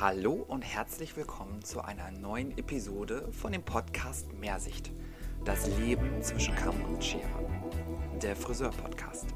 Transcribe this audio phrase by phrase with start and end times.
[0.00, 4.90] Hallo und herzlich willkommen zu einer neuen Episode von dem Podcast Mehrsicht.
[5.44, 7.28] Das Leben zwischen Kamm und Schere.
[8.22, 9.26] Der Friseur-Podcast.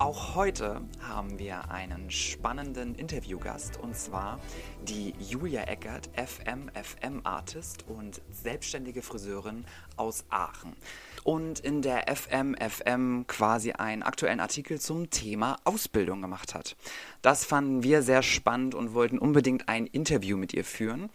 [0.00, 4.40] Auch heute haben wir einen spannenden Interviewgast und zwar
[4.80, 9.66] die Julia Eckert, FM, FM Artist und selbstständige Friseurin
[9.98, 10.74] aus Aachen.
[11.22, 16.76] Und in der FM, FM quasi einen aktuellen Artikel zum Thema Ausbildung gemacht hat.
[17.20, 21.10] Das fanden wir sehr spannend und wollten unbedingt ein Interview mit ihr führen.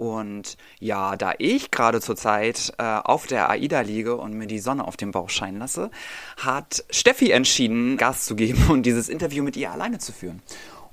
[0.00, 4.88] Und ja, da ich gerade zurzeit äh, auf der AIDA liege und mir die Sonne
[4.88, 5.90] auf dem Bauch scheinen lasse,
[6.38, 10.40] hat Steffi entschieden, Gas zu geben und dieses Interview mit ihr alleine zu führen.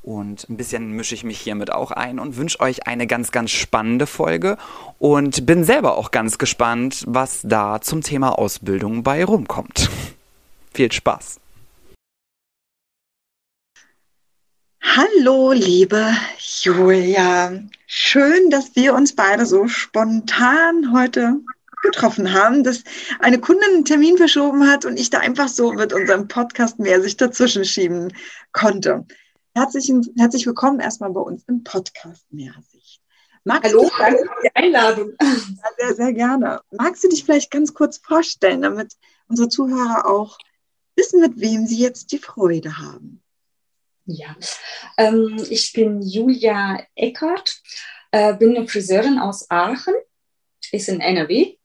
[0.04, 3.52] Und ein bisschen mische ich mich hiermit auch ein und wünsche euch eine ganz, ganz
[3.52, 4.58] spannende Folge
[5.00, 9.90] und bin selber auch ganz gespannt, was da zum Thema Ausbildung bei rumkommt.
[10.74, 11.40] Viel Spaß!
[14.82, 17.52] Hallo, liebe Julia.
[17.86, 21.40] Schön, dass wir uns beide so spontan heute
[21.84, 22.84] getroffen haben, dass
[23.20, 27.02] eine Kundin einen Termin verschoben hat und ich da einfach so mit unserem Podcast mehr
[27.02, 28.14] sich dazwischen schieben
[28.52, 29.06] konnte.
[29.56, 33.02] Herzlich, herzlich willkommen erstmal bei uns im Podcast Mehrsicht.
[33.44, 35.14] Magst Hallo, danke für die Einladung.
[35.78, 36.62] Sehr, sehr gerne.
[36.72, 38.94] Magst du dich vielleicht ganz kurz vorstellen, damit
[39.28, 40.38] unsere Zuhörer auch
[40.96, 43.22] wissen, mit wem sie jetzt die Freude haben?
[44.10, 44.38] Ja,
[44.98, 47.62] ähm, ich bin Julia Eckert,
[48.12, 49.96] äh, bin eine Friseurin aus Aachen,
[50.72, 51.58] ist in NRW,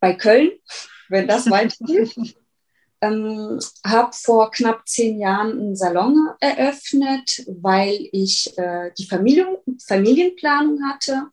[0.00, 0.50] bei Köln,
[1.08, 2.16] wenn das weitergeht.
[3.00, 10.80] ähm, habe vor knapp zehn Jahren einen Salon eröffnet, weil ich äh, die Familien, Familienplanung
[10.90, 11.28] hatte.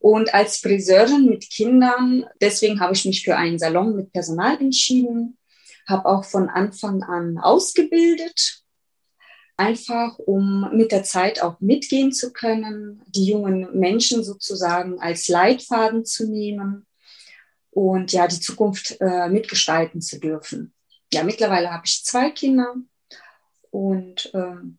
[0.00, 5.38] Und als Friseurin mit Kindern, deswegen habe ich mich für einen Salon mit Personal entschieden,
[5.88, 8.61] habe auch von Anfang an ausgebildet
[9.56, 16.04] einfach um mit der Zeit auch mitgehen zu können, die jungen Menschen sozusagen als Leitfaden
[16.04, 16.86] zu nehmen
[17.70, 20.74] und ja, die Zukunft äh, mitgestalten zu dürfen.
[21.12, 22.74] Ja, mittlerweile habe ich zwei Kinder
[23.70, 24.78] und ähm,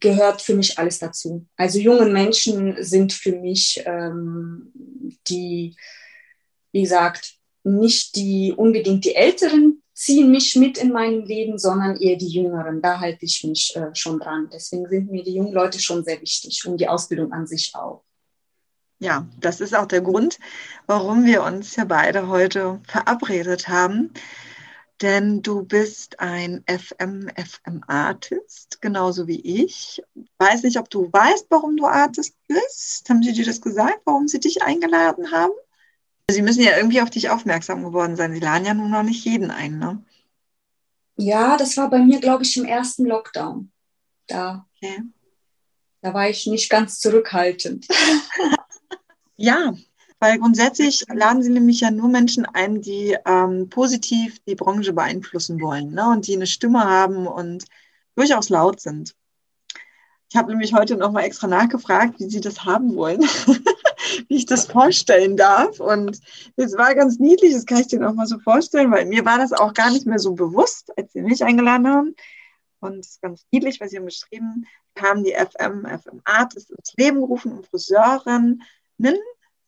[0.00, 1.46] gehört für mich alles dazu.
[1.56, 4.72] Also junge Menschen sind für mich ähm,
[5.28, 5.76] die,
[6.72, 12.16] wie gesagt, nicht die unbedingt die Älteren, ziehen mich mit in meinem Leben, sondern eher
[12.16, 12.80] die Jüngeren.
[12.80, 14.48] Da halte ich mich äh, schon dran.
[14.50, 18.02] Deswegen sind mir die jungen Leute schon sehr wichtig und die Ausbildung an sich auch.
[18.98, 20.38] Ja, das ist auch der Grund,
[20.86, 24.14] warum wir uns ja beide heute verabredet haben.
[25.02, 30.02] Denn du bist ein FM-FM-Artist, genauso wie ich.
[30.38, 33.06] Weiß nicht, ob du weißt, warum du Artist bist.
[33.10, 35.52] Haben sie dir das gesagt, warum sie dich eingeladen haben?
[36.30, 38.32] Sie müssen ja irgendwie auf dich aufmerksam geworden sein.
[38.32, 40.02] Sie laden ja nun noch nicht jeden ein, ne?
[41.16, 43.70] Ja, das war bei mir, glaube ich, im ersten Lockdown.
[44.26, 45.02] Da, okay.
[46.00, 47.86] da war ich nicht ganz zurückhaltend.
[49.36, 49.74] ja,
[50.18, 55.60] weil grundsätzlich laden sie nämlich ja nur Menschen ein, die ähm, positiv die Branche beeinflussen
[55.60, 56.08] wollen ne?
[56.08, 57.64] und die eine Stimme haben und
[58.14, 59.14] durchaus laut sind.
[60.30, 63.20] Ich habe nämlich heute nochmal extra nachgefragt, wie sie das haben wollen.
[64.28, 65.80] wie ich das vorstellen darf.
[65.80, 66.20] Und
[66.56, 69.38] es war ganz niedlich, das kann ich dir noch mal so vorstellen, weil mir war
[69.38, 72.14] das auch gar nicht mehr so bewusst, als sie mich eingeladen haben.
[72.80, 74.66] Und es ist ganz niedlich, weil sie haben beschrieben,
[74.98, 78.62] haben die FM, FM Artists ins Leben gerufen, um Friseurinnen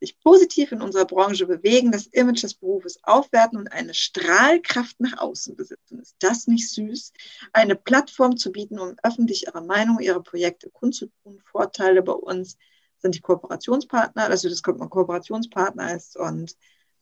[0.03, 5.19] sich positiv in unserer Branche bewegen, das Image des Berufes aufwerten und eine Strahlkraft nach
[5.19, 6.01] außen besitzen.
[6.01, 7.13] Ist das nicht süß?
[7.53, 12.59] Eine Plattform zu bieten, um öffentlich ihre Meinung, ihre Projekte kundzutun, Vorteile bei uns
[13.03, 16.57] sind die Kooperationspartner, also dass man Kooperationspartner ist und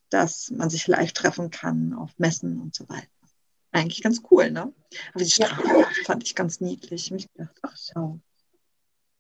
[0.09, 3.07] dass man sich live treffen kann auf Messen und so weiter.
[3.73, 4.73] Eigentlich ganz cool, ne?
[5.15, 5.87] Aber die Strahle ja.
[6.05, 7.13] fand ich ganz niedlich.
[7.13, 8.19] Ich gedacht, ach schau.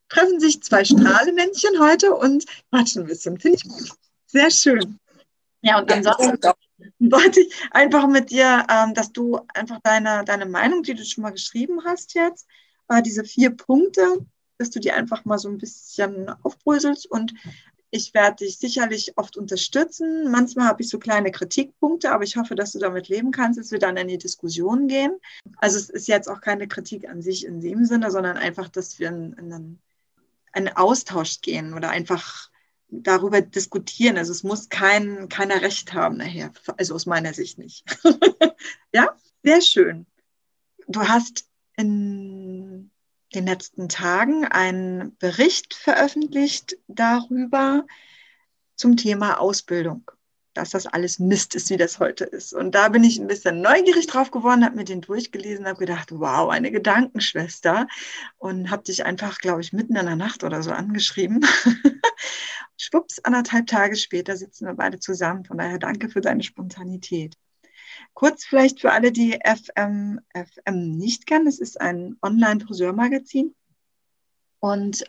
[0.08, 3.38] Treffen sich zwei Strahlemännchen heute und quatschen ein bisschen.
[3.38, 3.92] Finde ich gut.
[4.26, 4.98] Sehr schön.
[5.62, 6.40] Ja, und ansonsten
[6.98, 11.22] wollte ich einfach mit dir, ähm, dass du einfach deine, deine Meinung, die du schon
[11.22, 12.48] mal geschrieben hast jetzt,
[12.88, 14.26] äh, diese vier Punkte,
[14.60, 17.32] dass du die einfach mal so ein bisschen aufbröselst und
[17.90, 20.30] ich werde dich sicherlich oft unterstützen.
[20.30, 23.72] Manchmal habe ich so kleine Kritikpunkte, aber ich hoffe, dass du damit leben kannst, dass
[23.72, 25.18] wir dann in die Diskussion gehen.
[25.56, 28.98] Also es ist jetzt auch keine Kritik an sich in dem Sinne, sondern einfach, dass
[29.00, 29.78] wir in, in
[30.52, 32.50] einen, Austausch gehen oder einfach
[32.90, 34.18] darüber diskutieren.
[34.18, 37.84] Also es muss kein, keiner Recht haben nachher, also aus meiner Sicht nicht.
[38.92, 40.06] ja, sehr schön.
[40.86, 41.46] Du hast
[41.76, 42.89] in
[43.34, 47.86] den letzten Tagen einen Bericht veröffentlicht darüber
[48.76, 50.10] zum Thema Ausbildung.
[50.54, 52.52] dass das alles Mist ist, wie das heute ist.
[52.52, 56.10] Und da bin ich ein bisschen neugierig drauf geworden, habe mir den durchgelesen, habe gedacht,
[56.10, 57.86] wow, eine Gedankenschwester
[58.38, 61.46] und habe dich einfach, glaube ich, mitten in der Nacht oder so angeschrieben.
[62.76, 65.44] Schwupps, anderthalb Tage später sitzen wir beide zusammen.
[65.44, 67.36] Von daher danke für deine Spontanität.
[68.14, 73.54] Kurz vielleicht für alle, die FM, FM nicht kennen, es ist ein Online-Friseurmagazin
[74.58, 75.04] und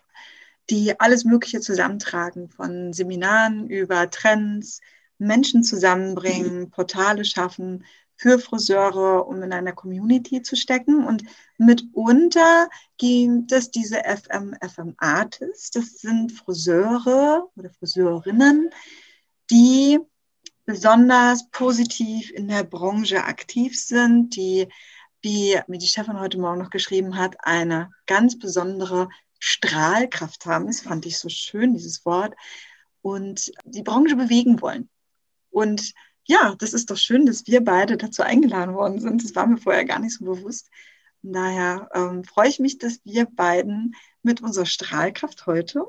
[0.70, 4.80] die alles Mögliche zusammentragen, von Seminaren über Trends,
[5.18, 11.06] Menschen zusammenbringen, Portale schaffen für Friseure, um in einer Community zu stecken.
[11.06, 11.24] Und
[11.58, 15.72] mitunter gibt es diese FM, FM Artists.
[15.72, 18.70] Das sind Friseure oder Friseurinnen,
[19.50, 20.00] die
[20.66, 24.68] besonders positiv in der Branche aktiv sind, die,
[25.22, 29.10] wie mir die Stefan heute Morgen noch geschrieben hat, eine ganz besondere
[29.40, 30.68] Strahlkraft haben.
[30.68, 32.36] Das fand ich so schön, dieses Wort.
[33.02, 34.90] Und die Branche bewegen wollen.
[35.50, 35.94] Und
[36.26, 39.24] ja, das ist doch schön, dass wir beide dazu eingeladen worden sind.
[39.24, 40.70] Das war mir vorher gar nicht so bewusst.
[41.24, 45.86] Daher ähm, freue ich mich, dass wir beiden mit unserer Strahlkraft heute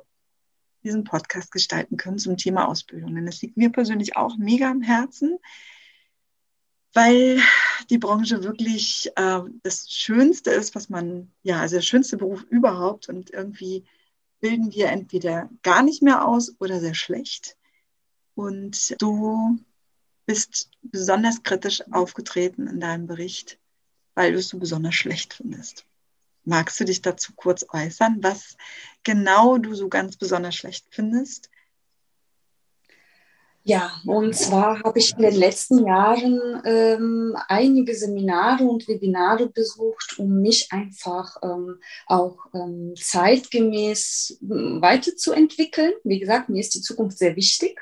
[0.84, 3.14] diesen Podcast gestalten können zum Thema Ausbildung.
[3.14, 5.38] Denn es liegt mir persönlich auch mega am Herzen,
[6.93, 7.40] weil
[7.90, 13.08] die Branche wirklich äh, das Schönste ist, was man, ja, also der schönste Beruf überhaupt.
[13.08, 13.84] Und irgendwie
[14.40, 17.56] bilden wir entweder gar nicht mehr aus oder sehr schlecht.
[18.34, 19.58] Und du
[20.26, 23.58] bist besonders kritisch aufgetreten in deinem Bericht,
[24.14, 25.87] weil du es so besonders schlecht findest.
[26.44, 28.56] Magst du dich dazu kurz äußern, was
[29.04, 31.50] genau du so ganz besonders schlecht findest?
[33.64, 40.19] Ja, und zwar habe ich in den letzten Jahren ähm, einige Seminare und Webinare besucht,
[40.19, 45.93] um mich einfach ähm, auch ähm, zeitgemäß hm, weiterzuentwickeln.
[46.02, 47.81] Wie gesagt, mir ist die Zukunft sehr wichtig.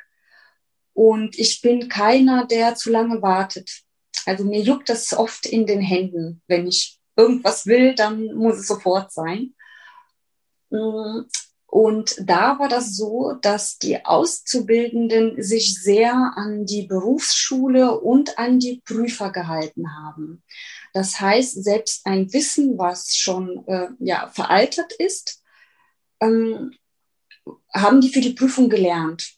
[0.93, 3.71] Und ich bin keiner, der zu lange wartet.
[4.27, 6.43] Also mir juckt das oft in den Händen.
[6.47, 9.55] Wenn ich irgendwas will, dann muss es sofort sein.
[10.71, 11.23] Mm,
[11.67, 18.59] und da war das so, dass die Auszubildenden sich sehr an die Berufsschule und an
[18.59, 20.43] die Prüfer gehalten haben.
[20.93, 25.45] Das heißt, selbst ein Wissen, was schon äh, ja, veraltet ist,
[26.21, 26.73] ähm,
[27.73, 29.35] haben die für die Prüfung gelernt.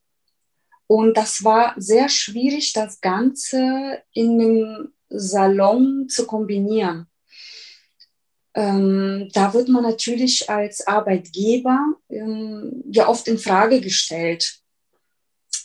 [0.86, 7.08] Und das war sehr schwierig, das Ganze in einem Salon zu kombinieren.
[8.54, 14.58] Ähm, da wird man natürlich als Arbeitgeber ähm, ja oft in Frage gestellt.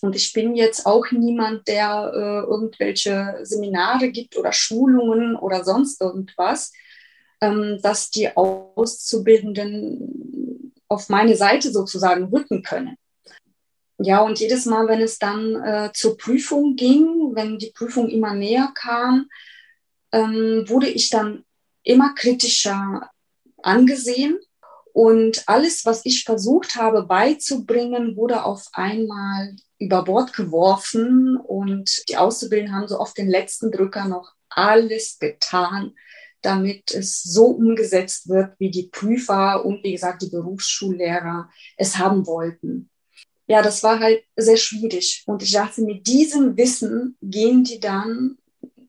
[0.01, 6.01] Und ich bin jetzt auch niemand, der äh, irgendwelche Seminare gibt oder Schulungen oder sonst
[6.01, 6.71] irgendwas,
[7.41, 12.95] ähm, dass die Auszubildenden auf meine Seite sozusagen rücken können.
[13.99, 18.35] Ja, und jedes Mal, wenn es dann äh, zur Prüfung ging, wenn die Prüfung immer
[18.35, 19.27] näher kam,
[20.11, 21.43] ähm, wurde ich dann
[21.87, 23.09] immer kritischer
[23.61, 24.39] angesehen.
[24.93, 31.37] Und alles, was ich versucht habe beizubringen, wurde auf einmal über Bord geworfen.
[31.37, 35.93] Und die Auszubildenden haben so oft den letzten Drücker noch alles getan,
[36.41, 42.25] damit es so umgesetzt wird, wie die Prüfer und wie gesagt die Berufsschullehrer es haben
[42.25, 42.89] wollten
[43.47, 45.23] ja, das war halt sehr schwierig.
[45.25, 48.37] Und ich dachte, mit diesem Wissen gehen die dann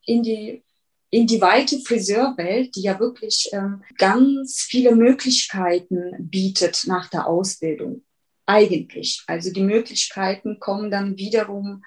[0.04, 0.64] in die
[1.10, 8.04] in die weite Friseurwelt, die ja wirklich ähm, ganz viele Möglichkeiten bietet nach der Ausbildung.
[8.46, 9.22] Eigentlich.
[9.26, 11.82] Also die Möglichkeiten kommen dann wiederum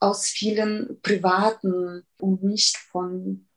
[0.00, 3.48] aus vielen privaten und nicht von,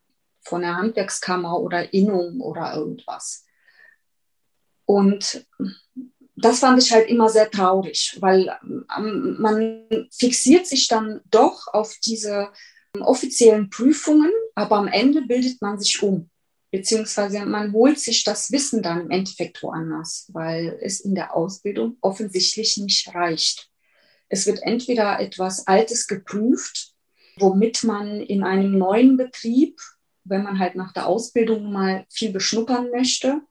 [0.42, 3.46] von der Handwerkskammer oder Innung oder irgendwas.
[4.86, 5.46] Und
[6.36, 8.58] das fand ich halt immer sehr traurig, weil
[8.98, 12.50] ähm, man fixiert sich dann doch auf diese
[13.00, 16.30] offiziellen Prüfungen, aber am Ende bildet man sich um,
[16.72, 21.98] beziehungsweise man holt sich das Wissen dann im Endeffekt woanders, weil es in der Ausbildung
[22.02, 23.70] offensichtlich nicht reicht.
[24.28, 26.94] Es wird entweder etwas Altes geprüft,
[27.38, 29.80] womit man in einem neuen Betrieb,
[30.24, 33.42] wenn man halt nach der Ausbildung mal viel beschnuppern möchte,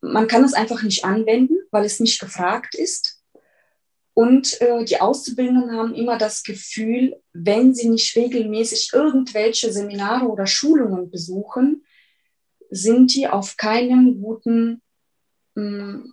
[0.00, 3.19] man kann es einfach nicht anwenden, weil es nicht gefragt ist.
[4.20, 10.46] Und äh, die Auszubildenden haben immer das Gefühl, wenn sie nicht regelmäßig irgendwelche Seminare oder
[10.46, 11.86] Schulungen besuchen,
[12.68, 14.82] sind die auf keinem guten
[15.56, 16.12] ähm,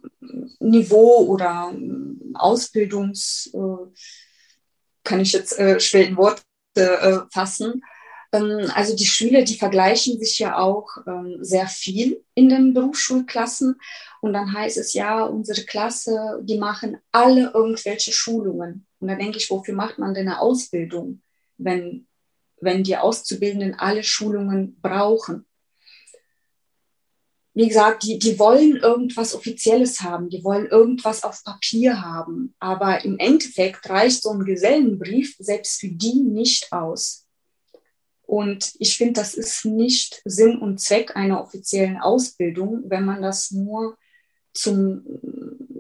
[0.62, 4.00] Niveau oder ähm, Ausbildungs, äh,
[5.04, 6.44] kann ich jetzt äh, schwer in Worte
[6.76, 7.84] äh, fassen,
[8.32, 13.80] also die Schüler, die vergleichen sich ja auch ähm, sehr viel in den Berufsschulklassen.
[14.22, 18.86] Und dann heißt es ja, unsere Klasse, die machen alle irgendwelche Schulungen.
[19.00, 21.22] Und da denke ich, wofür macht man denn eine Ausbildung?
[21.58, 22.08] wenn,
[22.60, 25.46] wenn die Auszubildenden alle Schulungen brauchen.
[27.54, 33.04] Wie gesagt, die, die wollen irgendwas Offizielles haben, die wollen irgendwas auf Papier haben, aber
[33.04, 37.27] im Endeffekt reicht so ein Gesellenbrief selbst für die nicht aus.
[38.28, 43.52] Und ich finde, das ist nicht Sinn und Zweck einer offiziellen Ausbildung, wenn man das
[43.52, 43.98] nur
[44.54, 45.06] zum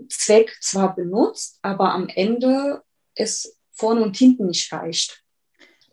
[0.09, 2.83] Zweck zwar benutzt, aber am Ende
[3.15, 5.23] es vorne und hinten nicht reicht.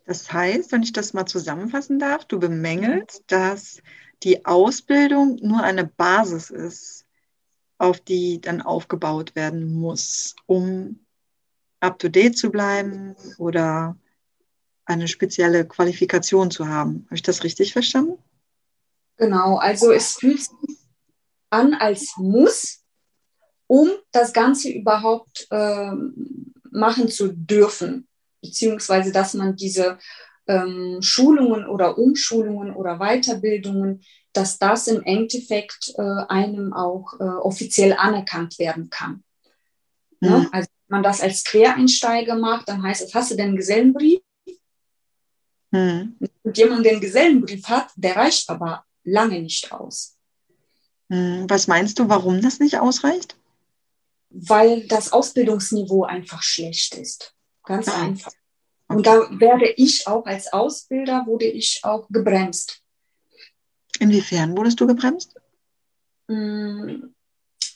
[0.05, 3.81] Das heißt, wenn ich das mal zusammenfassen darf, du bemängelst, dass
[4.23, 7.05] die Ausbildung nur eine Basis ist,
[7.77, 11.01] auf die dann aufgebaut werden muss, um
[11.81, 13.97] up-to-date zu bleiben oder
[14.85, 17.05] eine spezielle Qualifikation zu haben.
[17.05, 18.17] Habe ich das richtig verstanden?
[19.17, 20.77] Genau, also es fühlt sich
[21.49, 22.83] an als Muss,
[23.67, 25.91] um das Ganze überhaupt äh,
[26.69, 28.07] machen zu dürfen,
[28.41, 29.97] beziehungsweise dass man diese
[30.47, 37.93] ähm, Schulungen oder Umschulungen oder Weiterbildungen, dass das im Endeffekt äh, einem auch äh, offiziell
[37.93, 39.23] anerkannt werden kann.
[40.19, 40.29] Ne?
[40.29, 40.35] Mhm.
[40.35, 40.49] Ne?
[40.51, 44.19] Also wenn man das als Quereinsteiger macht, dann heißt es, hast du denn Gesellenbrief?
[45.75, 46.15] Mhm.
[46.43, 50.17] Und jemand, der einen Gesellenbrief hat, der reicht aber lange nicht aus.
[51.09, 51.49] Mhm.
[51.49, 53.35] Was meinst du, warum das nicht ausreicht?
[54.29, 57.35] Weil das Ausbildungsniveau einfach schlecht ist.
[57.63, 58.01] Ganz ah.
[58.01, 58.31] einfach.
[58.87, 62.83] Und da werde ich auch als Ausbilder, wurde ich auch gebremst.
[63.99, 65.35] Inwiefern wurdest du gebremst?
[66.27, 67.14] Mm,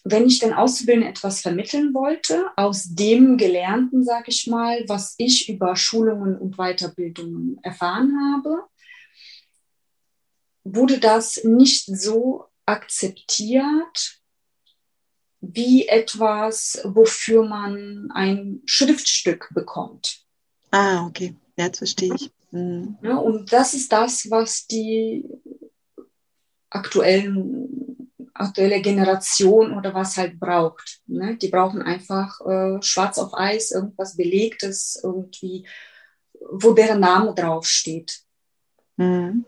[0.03, 5.49] wenn ich den Auszubildenden etwas vermitteln wollte, aus dem Gelernten, sage ich mal, was ich
[5.49, 8.63] über Schulungen und Weiterbildungen erfahren habe,
[10.63, 14.19] wurde das nicht so akzeptiert
[15.41, 20.25] wie etwas, wofür man ein Schriftstück bekommt.
[20.71, 21.35] Ah, okay.
[21.55, 22.31] Jetzt verstehe ich.
[22.51, 22.97] Mhm.
[23.01, 25.25] Ja, und das ist das, was die
[26.69, 27.88] aktuellen,
[28.39, 31.01] aktuelle Generation oder was halt braucht.
[31.07, 31.37] Ne?
[31.37, 35.67] Die brauchen einfach äh, schwarz auf Eis, irgendwas Belegtes, irgendwie,
[36.33, 38.19] wo deren Name draufsteht.
[38.97, 39.45] Mhm.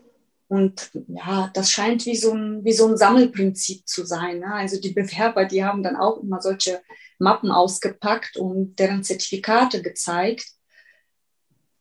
[0.48, 4.40] Und ja, das scheint wie so ein, wie so ein Sammelprinzip zu sein.
[4.40, 4.52] Ne?
[4.52, 6.82] Also die Bewerber, die haben dann auch immer solche
[7.18, 10.44] Mappen ausgepackt und deren Zertifikate gezeigt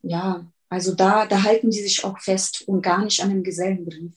[0.02, 4.16] ja, also da, da halten die sich auch fest und gar nicht an dem Gesellenbrief.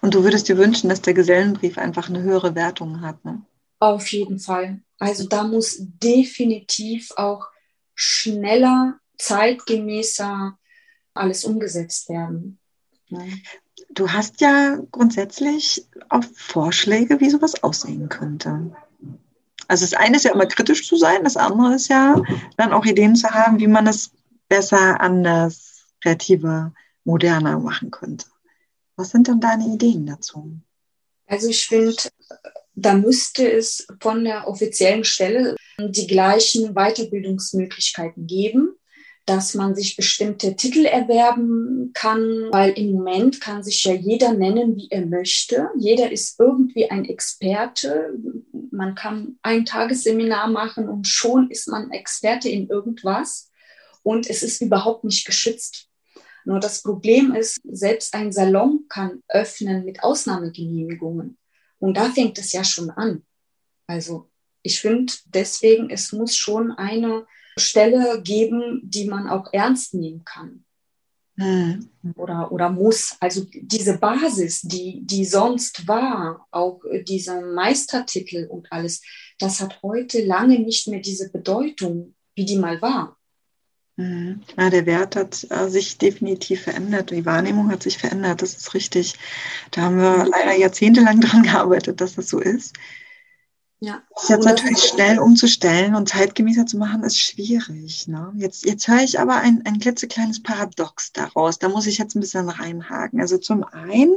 [0.00, 3.42] Und du würdest dir wünschen, dass der Gesellenbrief einfach eine höhere Wertung hat, ne?
[3.80, 4.82] Auf jeden Fall.
[4.98, 7.48] Also da muss definitiv auch
[7.94, 10.58] schneller, zeitgemäßer
[11.14, 12.58] alles umgesetzt werden.
[13.08, 13.40] Ne?
[13.90, 18.70] Du hast ja grundsätzlich auch Vorschläge, wie sowas aussehen könnte.
[19.68, 22.20] Also das eine ist ja immer kritisch zu sein, das andere ist ja
[22.56, 24.10] dann auch Ideen zu haben, wie man das
[24.48, 26.72] besser, anders, kreativer,
[27.04, 28.26] moderner machen könnte.
[29.00, 30.60] Was sind denn deine Ideen dazu?
[31.26, 31.96] Also ich finde,
[32.74, 38.74] da müsste es von der offiziellen Stelle die gleichen Weiterbildungsmöglichkeiten geben,
[39.24, 44.76] dass man sich bestimmte Titel erwerben kann, weil im Moment kann sich ja jeder nennen,
[44.76, 45.70] wie er möchte.
[45.78, 48.12] Jeder ist irgendwie ein Experte.
[48.70, 53.50] Man kann ein Tagesseminar machen und schon ist man Experte in irgendwas
[54.02, 55.89] und es ist überhaupt nicht geschützt.
[56.44, 61.38] Nur das Problem ist, selbst ein Salon kann öffnen mit Ausnahmegenehmigungen.
[61.78, 63.24] Und da fängt es ja schon an.
[63.86, 64.30] Also
[64.62, 70.64] ich finde deswegen, es muss schon eine Stelle geben, die man auch ernst nehmen kann.
[71.36, 71.88] Hm.
[72.16, 73.16] Oder, oder muss.
[73.18, 79.02] Also diese Basis, die, die sonst war, auch dieser Meistertitel und alles,
[79.38, 83.16] das hat heute lange nicht mehr diese Bedeutung, wie die mal war.
[84.00, 84.40] Mhm.
[84.56, 87.10] Ja, der Wert hat äh, sich definitiv verändert.
[87.10, 88.40] Die Wahrnehmung hat sich verändert.
[88.40, 89.16] Das ist richtig.
[89.72, 92.74] Da haben wir leider jahrzehntelang dran gearbeitet, dass das so ist.
[93.82, 94.02] Ja.
[94.28, 98.08] Jetzt natürlich schnell umzustellen und zeitgemäßer zu machen, ist schwierig.
[98.08, 98.32] Ne?
[98.36, 101.58] Jetzt, jetzt höre ich aber ein, ein klitzekleines Paradox daraus.
[101.58, 103.20] Da muss ich jetzt ein bisschen reinhaken.
[103.20, 104.16] Also zum einen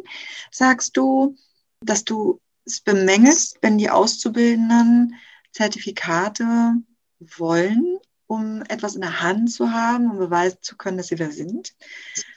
[0.52, 1.36] sagst du,
[1.82, 5.16] dass du es bemängelst, wenn die Auszubildenden
[5.52, 6.76] Zertifikate
[7.20, 8.00] wollen,
[8.34, 11.74] um etwas in der Hand zu haben, um beweisen zu können, dass sie da sind.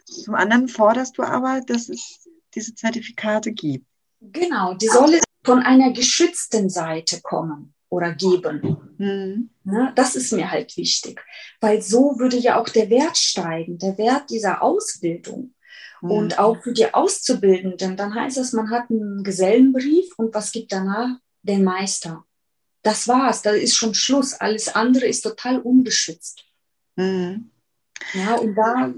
[0.04, 3.86] Zum anderen forderst du aber, dass es diese Zertifikate gibt.
[4.20, 8.94] Genau, die sollen von einer geschützten Seite kommen oder geben.
[8.98, 9.50] Mhm.
[9.64, 11.20] Ne, das ist mir halt wichtig,
[11.60, 15.54] weil so würde ja auch der Wert steigen, der Wert dieser Ausbildung.
[16.00, 16.10] Mhm.
[16.10, 20.72] Und auch für die Auszubildenden, dann heißt es, man hat einen Gesellenbrief und was gibt
[20.72, 21.16] danach?
[21.42, 22.24] Den Meister
[22.86, 24.32] das war's, da ist schon Schluss.
[24.32, 26.44] Alles andere ist total ungeschützt.
[26.94, 27.50] Mhm.
[28.14, 28.94] Ja, und da,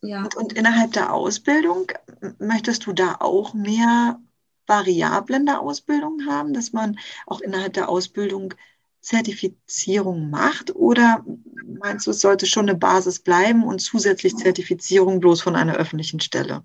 [0.00, 0.22] ja.
[0.22, 1.92] Und, und innerhalb der Ausbildung,
[2.38, 4.18] möchtest du da auch mehr
[4.66, 8.54] Variablen der Ausbildung haben, dass man auch innerhalb der Ausbildung
[9.02, 10.74] Zertifizierung macht?
[10.74, 11.22] Oder
[11.66, 16.20] meinst du, es sollte schon eine Basis bleiben und zusätzlich Zertifizierung bloß von einer öffentlichen
[16.20, 16.64] Stelle?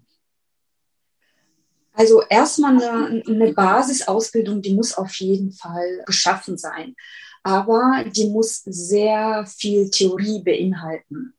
[1.98, 6.96] Also erstmal eine, eine Basisausbildung, die muss auf jeden Fall geschaffen sein.
[7.42, 11.34] Aber die muss sehr viel Theorie beinhalten,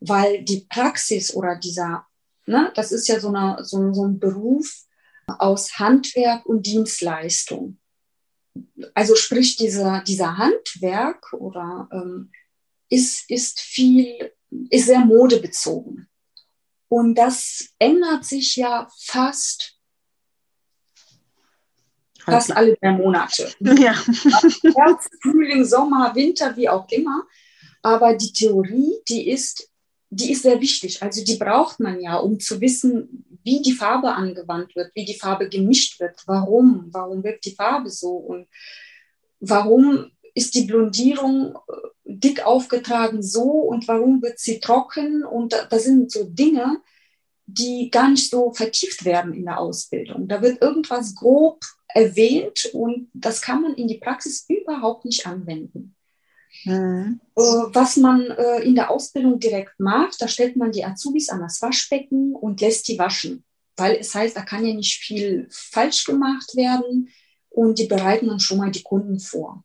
[0.00, 2.06] weil die Praxis oder dieser,
[2.44, 4.82] ne, das ist ja so, eine, so, so ein Beruf
[5.26, 7.78] aus Handwerk und Dienstleistung.
[8.92, 12.30] Also sprich, dieser, dieser Handwerk oder ähm,
[12.90, 14.30] ist, ist viel,
[14.68, 16.06] ist sehr modebezogen.
[16.88, 19.71] Und das ändert sich ja fast
[22.24, 23.48] fast alle drei Monate.
[23.60, 23.94] Ja.
[24.76, 27.24] Herbst, Frühling, Sommer, Winter, wie auch immer.
[27.82, 29.68] Aber die Theorie, die ist,
[30.10, 31.02] die ist sehr wichtig.
[31.02, 35.18] Also die braucht man ja, um zu wissen, wie die Farbe angewandt wird, wie die
[35.18, 38.46] Farbe gemischt wird, warum, warum wirkt die Farbe so und
[39.40, 45.84] warum ist die Blondierung äh, dick aufgetragen so und warum wird sie trocken und das
[45.84, 46.80] sind so Dinge,
[47.46, 50.28] die gar nicht so vertieft werden in der Ausbildung.
[50.28, 51.60] Da wird irgendwas grob
[51.94, 55.94] erwähnt und das kann man in die Praxis überhaupt nicht anwenden.
[56.64, 57.20] Mhm.
[57.36, 61.40] Äh, was man äh, in der Ausbildung direkt macht, da stellt man die Azubis an
[61.40, 63.44] das Waschbecken und lässt die waschen,
[63.76, 67.08] weil es heißt, da kann ja nicht viel falsch gemacht werden
[67.48, 69.64] und die bereiten dann schon mal die Kunden vor.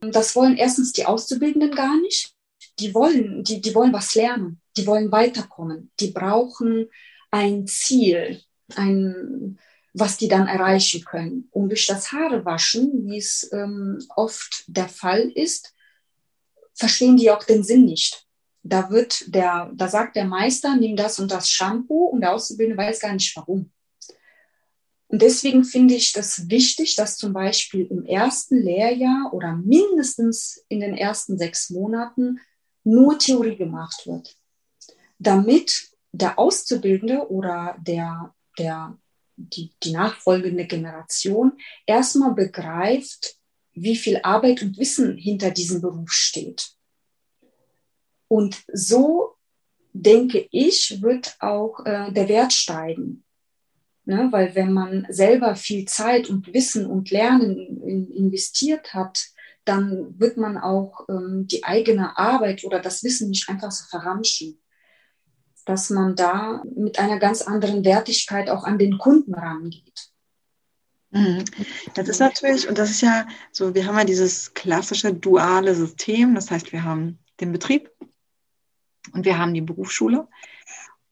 [0.00, 2.32] Das wollen erstens die Auszubildenden gar nicht.
[2.78, 6.88] Die wollen, die, die wollen was lernen, die wollen weiterkommen, die brauchen
[7.30, 8.40] ein Ziel,
[8.74, 9.58] ein,
[9.94, 11.48] was die dann erreichen können.
[11.52, 15.72] Und durch das Haarewaschen, wie es ähm, oft der Fall ist,
[16.74, 18.26] verstehen die auch den Sinn nicht.
[18.64, 22.82] Da wird der, da sagt der Meister, nimm das und das Shampoo und der Auszubildende
[22.82, 23.70] weiß gar nicht warum.
[25.06, 30.80] Und deswegen finde ich das wichtig, dass zum Beispiel im ersten Lehrjahr oder mindestens in
[30.80, 32.40] den ersten sechs Monaten
[32.82, 34.34] nur Theorie gemacht wird,
[35.18, 38.98] damit der Auszubildende oder der, der
[39.36, 41.52] die, die nachfolgende Generation
[41.86, 43.36] erstmal begreift,
[43.72, 46.70] wie viel Arbeit und Wissen hinter diesem Beruf steht.
[48.28, 49.34] Und so,
[49.92, 53.24] denke ich, wird auch äh, der Wert steigen.
[54.04, 54.28] Ne?
[54.30, 59.24] Weil wenn man selber viel Zeit und Wissen und Lernen in, investiert hat,
[59.64, 64.58] dann wird man auch ähm, die eigene Arbeit oder das Wissen nicht einfach so verramschen
[65.64, 70.10] dass man da mit einer ganz anderen Wertigkeit auch an den Kunden rangeht.
[71.10, 71.44] Mhm.
[71.94, 76.34] Das ist natürlich, und das ist ja so, wir haben ja dieses klassische duale System,
[76.34, 77.90] das heißt, wir haben den Betrieb
[79.12, 80.28] und wir haben die Berufsschule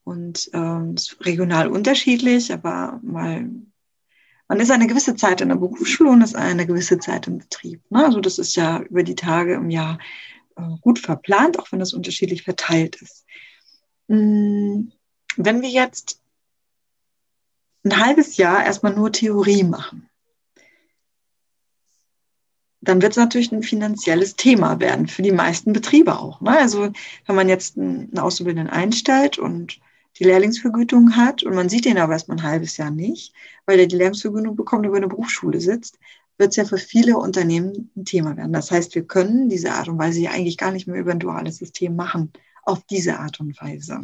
[0.05, 3.49] und ähm, regional unterschiedlich, aber mal,
[4.49, 7.89] man ist eine gewisse Zeit in der Berufsschule und ist eine gewisse Zeit im Betrieb.
[7.91, 8.05] Ne?
[8.05, 9.99] Also das ist ja über die Tage im Jahr
[10.57, 13.25] äh, gut verplant, auch wenn das unterschiedlich verteilt ist.
[14.09, 14.89] Mm,
[15.37, 16.21] wenn wir jetzt
[17.85, 20.09] ein halbes Jahr erstmal nur Theorie machen,
[22.81, 26.41] dann wird es natürlich ein finanzielles Thema werden, für die meisten Betriebe auch.
[26.41, 26.59] Ne?
[26.59, 26.91] Also
[27.27, 29.81] wenn man jetzt einen Auszubildenden einstellt und
[30.19, 33.33] die Lehrlingsvergütung hat und man sieht den aber erstmal ein halbes Jahr nicht,
[33.67, 35.99] weil er die Lehrlingsvergütung bekommt, über eine Berufsschule sitzt,
[36.39, 38.53] wird es ja für viele Unternehmen ein Thema werden.
[38.53, 41.21] Das heißt, wir können diese Art und Weise ja eigentlich gar nicht mehr über ein
[41.21, 42.33] duales System machen
[42.63, 44.01] auf diese Art und Weise.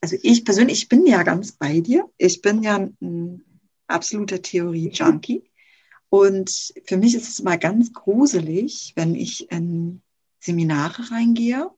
[0.00, 2.08] Also ich persönlich, ich bin ja ganz bei dir.
[2.16, 3.44] Ich bin ja ein
[3.86, 5.50] absoluter Theorie-Junkie.
[6.08, 10.02] Und für mich ist es immer ganz gruselig, wenn ich in
[10.40, 11.70] Seminare reingehe.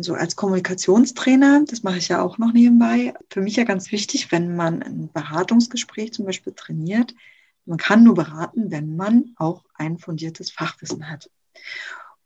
[0.00, 3.14] So als Kommunikationstrainer, das mache ich ja auch noch nebenbei.
[3.30, 7.14] Für mich ja ganz wichtig, wenn man ein Beratungsgespräch zum Beispiel trainiert,
[7.64, 11.30] man kann nur beraten, wenn man auch ein fundiertes Fachwissen hat.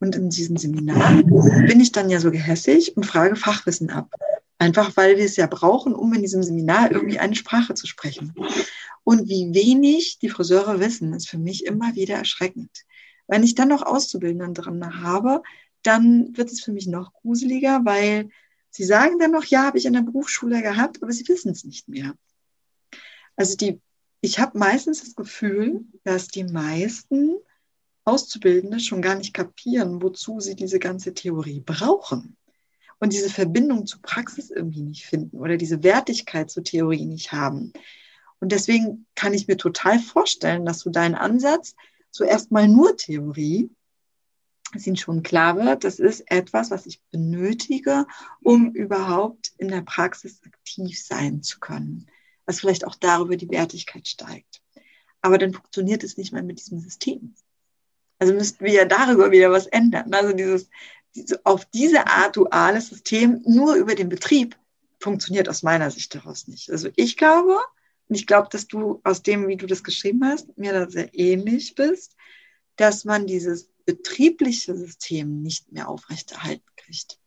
[0.02, 1.24] Und in diesen Seminaren
[1.68, 4.10] bin ich dann ja so gehässig und frage Fachwissen ab.
[4.58, 8.34] Einfach weil wir es ja brauchen, um in diesem Seminar irgendwie eine Sprache zu sprechen.
[9.04, 12.84] Und wie wenig die Friseure wissen, ist für mich immer wieder erschreckend.
[13.28, 15.40] Wenn ich dann noch Auszubildenden drin habe,
[15.84, 18.28] dann wird es für mich noch gruseliger, weil
[18.70, 21.62] sie sagen dann noch, ja, habe ich in der Berufsschule gehabt, aber sie wissen es
[21.62, 22.12] nicht mehr.
[23.36, 23.80] Also die,
[24.20, 27.36] ich habe meistens das Gefühl, dass die meisten
[28.04, 32.36] Auszubildende schon gar nicht kapieren, wozu sie diese ganze Theorie brauchen
[32.98, 37.72] und diese Verbindung zur Praxis irgendwie nicht finden oder diese Wertigkeit zur Theorie nicht haben.
[38.40, 41.74] Und deswegen kann ich mir total vorstellen, dass du deinen Ansatz
[42.10, 43.70] zuerst mal nur Theorie
[44.72, 48.06] dass ihnen schon klar wird, das ist etwas, was ich benötige,
[48.40, 52.06] um überhaupt in der Praxis aktiv sein zu können.
[52.46, 54.62] Was vielleicht auch darüber die Wertigkeit steigt.
[55.20, 57.34] Aber dann funktioniert es nicht mehr mit diesem System.
[58.22, 60.14] Also müssten wir ja darüber wieder was ändern.
[60.14, 60.70] Also dieses,
[61.12, 64.56] diese, auf diese Art duales System nur über den Betrieb
[65.00, 66.70] funktioniert aus meiner Sicht daraus nicht.
[66.70, 67.58] Also ich glaube,
[68.08, 71.12] und ich glaube, dass du aus dem, wie du das geschrieben hast, mir da sehr
[71.18, 72.14] ähnlich bist,
[72.76, 77.18] dass man dieses betriebliche System nicht mehr aufrechterhalten kriegt.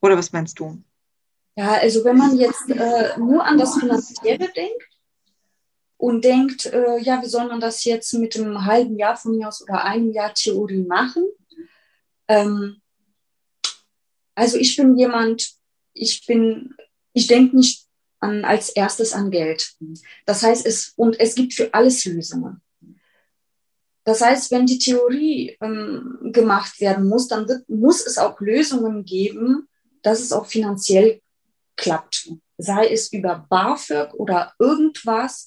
[0.00, 0.80] Oder was meinst du?
[1.56, 4.91] Ja, also wenn man jetzt äh, nur an das Finanzielle denkt
[6.02, 9.46] und denkt, äh, ja, wie soll man das jetzt mit einem halben Jahr von mir
[9.46, 11.28] aus oder einem Jahr Theorie machen?
[12.26, 12.82] Ähm,
[14.34, 15.52] also ich bin jemand,
[15.94, 16.74] ich bin,
[17.12, 17.86] ich denke nicht
[18.18, 19.76] an, als erstes an Geld.
[20.26, 22.60] Das heißt, es, und es gibt für alles Lösungen.
[24.02, 29.04] Das heißt, wenn die Theorie ähm, gemacht werden muss, dann wird, muss es auch Lösungen
[29.04, 29.68] geben,
[30.02, 31.22] dass es auch finanziell
[31.76, 32.28] klappt.
[32.58, 35.46] Sei es über BAföG oder irgendwas.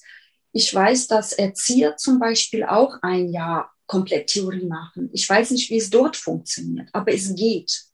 [0.56, 5.10] Ich weiß, dass Erzieher zum Beispiel auch ein Jahr komplett Theorie machen.
[5.12, 7.84] Ich weiß nicht, wie es dort funktioniert, aber es geht.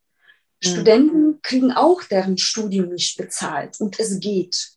[0.63, 0.69] Mhm.
[0.69, 4.75] Studenten kriegen auch deren Studium nicht bezahlt und es geht.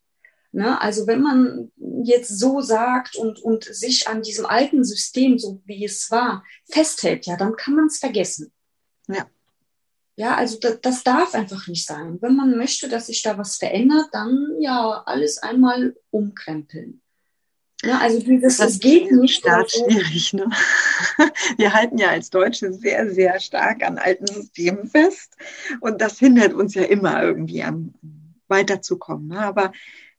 [0.52, 0.82] Ne?
[0.82, 1.72] Also wenn man
[2.04, 7.28] jetzt so sagt und, und sich an diesem alten System, so wie es war, festhält,
[7.28, 8.52] ja, dann kann man es vergessen.
[9.08, 9.28] Ja.
[10.16, 12.18] Ja, also das, das darf einfach nicht sein.
[12.20, 17.04] Wenn man möchte, dass sich da was verändert, dann ja alles einmal umkrempeln.
[17.86, 19.40] Ja, also dieses, das geht nicht.
[19.40, 19.86] Stark so.
[19.86, 20.50] schwierig, ne?
[21.58, 25.36] Wir halten ja als Deutsche sehr, sehr stark an alten Systemen fest.
[25.82, 27.94] Und das hindert uns ja immer irgendwie an
[28.48, 29.28] weiterzukommen.
[29.28, 29.40] Ne?
[29.40, 29.72] Aber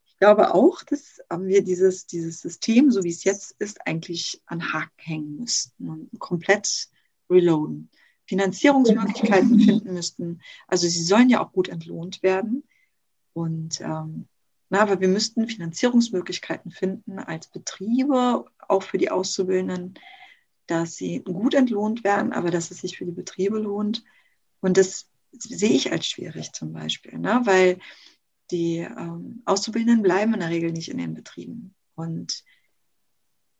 [0.07, 4.72] ich glaube auch, dass wir dieses, dieses System, so wie es jetzt ist, eigentlich an
[4.72, 6.88] Haken hängen müssten und komplett
[7.29, 7.90] reloaden.
[8.26, 10.40] Finanzierungsmöglichkeiten finden müssten.
[10.66, 12.64] Also sie sollen ja auch gut entlohnt werden.
[13.35, 14.26] Und ähm,
[14.68, 19.94] na, aber wir müssten Finanzierungsmöglichkeiten finden als Betriebe, auch für die Auszubildenden,
[20.66, 24.02] dass sie gut entlohnt werden, aber dass es sich für die Betriebe lohnt.
[24.61, 27.42] Und das sehe ich als schwierig zum Beispiel, ne?
[27.44, 27.79] weil
[28.50, 31.74] die ähm, Auszubildenden bleiben in der Regel nicht in den Betrieben.
[31.94, 32.44] Und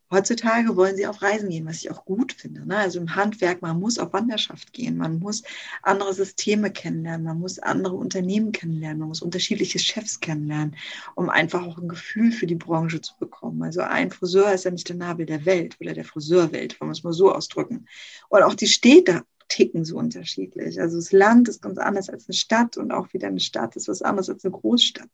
[0.09, 2.65] heutzutage wollen sie auf Reisen gehen, was ich auch gut finde.
[2.65, 2.77] Ne?
[2.77, 5.43] Also im Handwerk, man muss auf Wanderschaft gehen, man muss
[5.81, 10.75] andere Systeme kennenlernen, man muss andere Unternehmen kennenlernen, man muss unterschiedliche Chefs kennenlernen,
[11.15, 13.61] um einfach auch ein Gefühl für die Branche zu bekommen.
[13.63, 16.93] Also ein Friseur ist ja nicht der Nabel der Welt oder der Friseurwelt, wollen wir
[16.93, 17.87] es mal so ausdrücken.
[18.29, 20.79] Und auch die Städte ticken so unterschiedlich.
[20.79, 23.87] Also das Land ist ganz anders als eine Stadt und auch wieder eine Stadt ist
[23.87, 25.09] was anderes als eine Großstadt.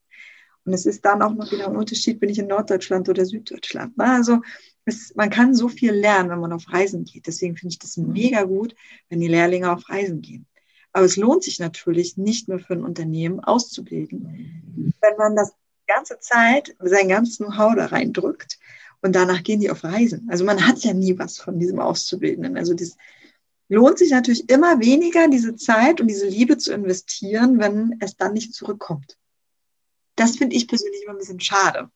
[0.66, 3.94] Und es ist dann auch noch wieder ein Unterschied, bin ich in Norddeutschland oder Süddeutschland.
[3.98, 4.42] Also
[4.86, 7.28] es, man kann so viel lernen, wenn man auf Reisen geht.
[7.28, 8.76] Deswegen finde ich das mega gut,
[9.10, 10.46] wenn die Lehrlinge auf Reisen gehen.
[10.92, 15.54] Aber es lohnt sich natürlich nicht nur für ein Unternehmen auszubilden, wenn man das
[15.88, 18.60] ganze Zeit sein ganzes Know-how da reindrückt
[19.02, 20.28] und danach gehen die auf Reisen.
[20.30, 22.58] Also man hat ja nie was von diesem Auszubildenden.
[22.58, 22.96] Also das,
[23.74, 28.34] lohnt sich natürlich immer weniger, diese Zeit und diese Liebe zu investieren, wenn es dann
[28.34, 29.18] nicht zurückkommt.
[30.16, 31.90] Das finde ich persönlich immer ein bisschen schade.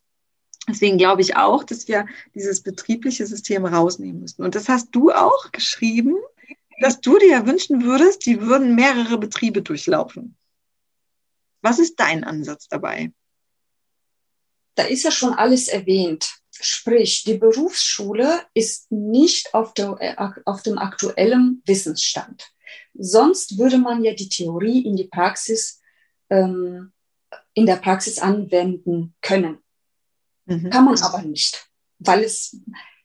[0.69, 4.43] Deswegen glaube ich auch, dass wir dieses betriebliche System rausnehmen müssen.
[4.43, 6.15] Und das hast du auch geschrieben,
[6.81, 10.35] dass du dir wünschen würdest, die würden mehrere Betriebe durchlaufen.
[11.61, 13.11] Was ist dein Ansatz dabei?
[14.75, 16.29] Da ist ja schon alles erwähnt.
[16.51, 22.51] Sprich, die Berufsschule ist nicht auf, der, auf dem aktuellen Wissensstand.
[22.93, 25.81] Sonst würde man ja die Theorie in die Praxis,
[26.29, 26.91] ähm,
[27.53, 29.59] in der Praxis anwenden können.
[30.47, 30.69] Mhm.
[30.69, 32.59] Kann man aber nicht, weil es,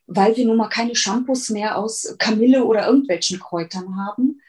[0.07, 4.41] weil wir nun mal keine Shampoos mehr aus Kamille oder irgendwelchen Kräutern haben,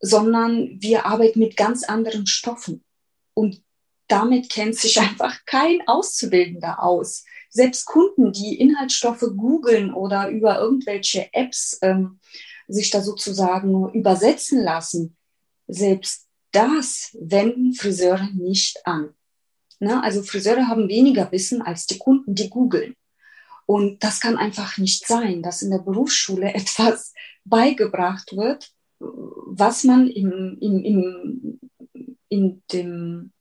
[0.00, 2.82] sondern wir arbeiten mit ganz anderen Stoffen.
[3.34, 3.62] Und
[4.08, 11.28] damit kennt sich einfach kein Auszubildender aus selbst Kunden, die Inhaltsstoffe googeln oder über irgendwelche
[11.32, 12.20] Apps ähm,
[12.68, 15.16] sich da sozusagen übersetzen lassen,
[15.66, 19.14] selbst das wenden Friseure nicht an.
[19.80, 20.02] Ne?
[20.02, 22.94] Also Friseure haben weniger Wissen als die Kunden, die googeln.
[23.66, 27.12] Und das kann einfach nicht sein, dass in der Berufsschule etwas
[27.44, 31.60] beigebracht wird, was man im, im, im,
[32.28, 33.32] in, dem,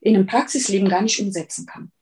[0.00, 1.92] in dem Praxisleben gar nicht umsetzen kann.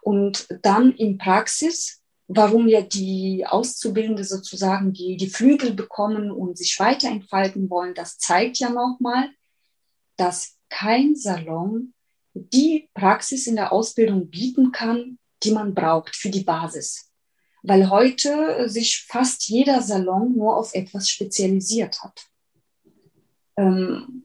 [0.00, 6.78] Und dann in Praxis, warum ja die Auszubildende sozusagen die, die Flügel bekommen und sich
[6.78, 9.30] weiterentfalten wollen, das zeigt ja nochmal,
[10.16, 11.94] dass kein Salon
[12.52, 17.10] die Praxis in der Ausbildung bieten kann, die man braucht für die Basis.
[17.62, 22.26] Weil heute sich fast jeder Salon nur auf etwas spezialisiert hat.
[23.56, 24.24] Ähm,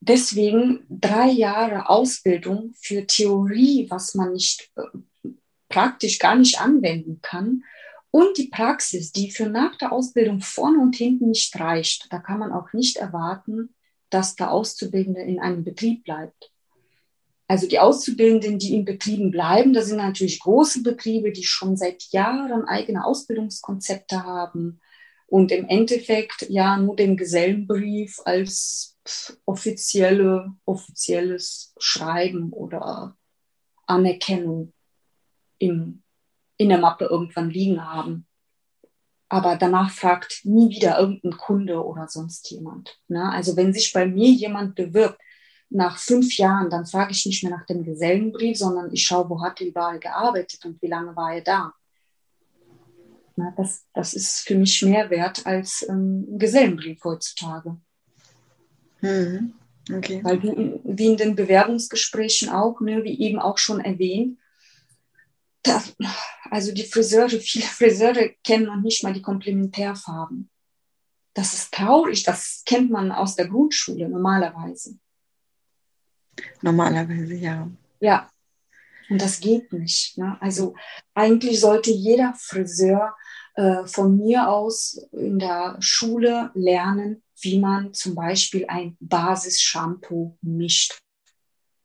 [0.00, 5.28] deswegen drei Jahre Ausbildung für Theorie, was man nicht äh,
[5.68, 7.64] praktisch gar nicht anwenden kann.
[8.10, 12.12] Und die Praxis, die für nach der Ausbildung vorne und hinten nicht reicht.
[12.12, 13.74] Da kann man auch nicht erwarten,
[14.10, 16.50] dass der Auszubildende in einem Betrieb bleibt.
[17.50, 22.04] Also die Auszubildenden, die in Betrieben bleiben, das sind natürlich große Betriebe, die schon seit
[22.12, 24.80] Jahren eigene Ausbildungskonzepte haben
[25.26, 28.96] und im Endeffekt ja nur den Gesellenbrief als
[29.46, 33.16] offizielle, offizielles Schreiben oder
[33.84, 34.72] Anerkennung
[35.58, 36.04] im,
[36.56, 38.28] in der Mappe irgendwann liegen haben.
[39.28, 43.00] Aber danach fragt nie wieder irgendein Kunde oder sonst jemand.
[43.08, 43.28] Ne?
[43.28, 45.20] Also wenn sich bei mir jemand bewirbt,
[45.70, 49.40] nach fünf Jahren, dann frage ich nicht mehr nach dem Gesellenbrief, sondern ich schaue, wo
[49.40, 51.74] hat er überall gearbeitet und wie lange war er da.
[53.36, 57.76] Na, das, das ist für mich mehr wert als ähm, ein Gesellenbrief heutzutage.
[58.98, 59.54] Hm.
[59.90, 60.20] Okay.
[60.22, 64.38] Weil wie, wie, in den Bewerbungsgesprächen auch, ne, wie eben auch schon erwähnt,
[65.62, 65.82] da,
[66.50, 70.50] also die Friseure, viele Friseure kennen noch nicht mal die Komplementärfarben.
[71.34, 74.98] Das ist traurig, das kennt man aus der Grundschule normalerweise.
[76.62, 77.68] Normalerweise, ja.
[78.00, 78.30] Ja,
[79.10, 80.16] und das geht nicht.
[80.16, 80.38] Ne?
[80.40, 80.74] Also
[81.14, 83.14] eigentlich sollte jeder Friseur
[83.54, 91.00] äh, von mir aus in der Schule lernen, wie man zum Beispiel ein Basis-Shampoo mischt.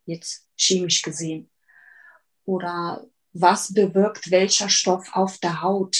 [0.05, 1.49] Jetzt chemisch gesehen.
[2.45, 5.97] Oder was bewirkt welcher Stoff auf der Haut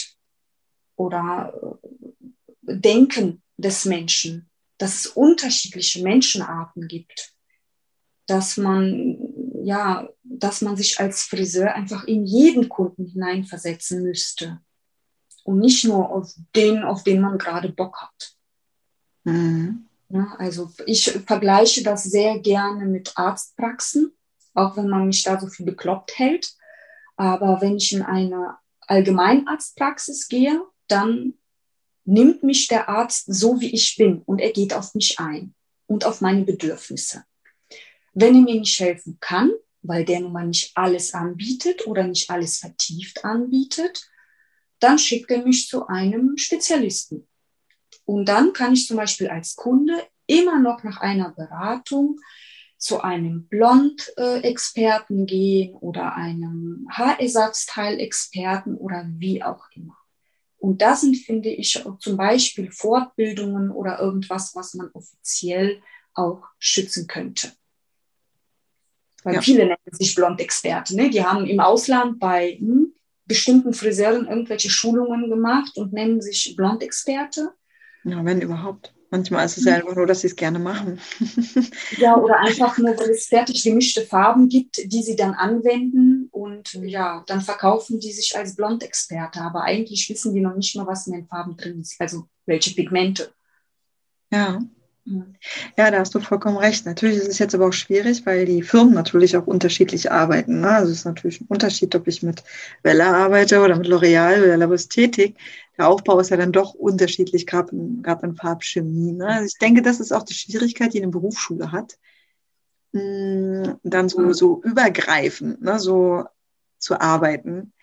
[0.96, 7.35] oder äh, Denken des Menschen, dass es unterschiedliche Menschenarten gibt,
[8.28, 9.18] dass man
[9.66, 14.60] ja, dass man sich als Friseur einfach in jeden Kunden hineinversetzen müsste
[15.44, 18.36] und nicht nur auf den, auf den man gerade Bock hat.
[19.24, 19.88] Mhm.
[20.10, 24.14] Ja, also ich vergleiche das sehr gerne mit Arztpraxen,
[24.54, 26.56] auch wenn man mich da so viel bekloppt hält.
[27.16, 31.34] Aber wenn ich in eine Allgemeinarztpraxis gehe, dann
[32.04, 35.56] nimmt mich der Arzt so, wie ich bin und er geht auf mich ein
[35.88, 37.24] und auf meine Bedürfnisse.
[38.16, 39.52] Wenn er mir nicht helfen kann,
[39.82, 44.10] weil der nun mal nicht alles anbietet oder nicht alles vertieft anbietet,
[44.80, 47.28] dann schickt er mich zu einem Spezialisten.
[48.06, 49.94] Und dann kann ich zum Beispiel als Kunde
[50.28, 52.20] immer noch nach einer Beratung
[52.78, 59.98] zu einem Blond-Experten gehen oder einem Haarersatzteilexperten oder wie auch immer.
[60.58, 65.82] Und das sind, finde ich, zum Beispiel Fortbildungen oder irgendwas, was man offiziell
[66.14, 67.52] auch schützen könnte.
[69.26, 69.42] Weil ja.
[69.42, 70.96] viele nennen sich Blond-Experte.
[70.96, 71.10] Ne?
[71.10, 72.94] Die haben im Ausland bei hm,
[73.26, 77.52] bestimmten Friseuren irgendwelche Schulungen gemacht und nennen sich Blond-Experte.
[78.04, 78.94] Ja, wenn überhaupt.
[79.10, 81.00] Manchmal ist es ja einfach nur, dass sie es gerne machen.
[81.98, 86.74] ja, oder einfach nur, weil es fertig gemischte Farben gibt, die sie dann anwenden und
[86.74, 89.42] ja, dann verkaufen die sich als Blond-Experte.
[89.42, 92.76] Aber eigentlich wissen die noch nicht mal, was in den Farben drin ist, also welche
[92.76, 93.32] Pigmente.
[94.32, 94.62] Ja.
[95.78, 96.86] Ja, da hast du vollkommen recht.
[96.88, 100.62] Natürlich ist es jetzt aber auch schwierig, weil die Firmen natürlich auch unterschiedlich arbeiten.
[100.62, 100.70] Ne?
[100.70, 102.44] Also es ist natürlich ein Unterschied, ob ich mit
[102.82, 105.38] Wella arbeite oder mit L'Oreal oder Labostätik.
[105.78, 109.12] Der Aufbau ist ja dann doch unterschiedlich, gerade in, in Farbchemie.
[109.12, 109.28] Ne?
[109.28, 112.00] Also ich denke, das ist auch die Schwierigkeit, die eine Berufsschule hat,
[112.94, 115.80] mm, dann so, so übergreifend, ne?
[115.80, 116.26] so
[116.80, 117.74] zu arbeiten.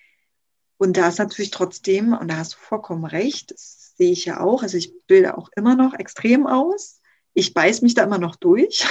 [0.76, 4.40] Und da ist natürlich trotzdem, und da hast du vollkommen recht, das sehe ich ja
[4.40, 7.01] auch, also ich bilde auch immer noch extrem aus
[7.34, 8.84] ich beiß mich da immer noch durch.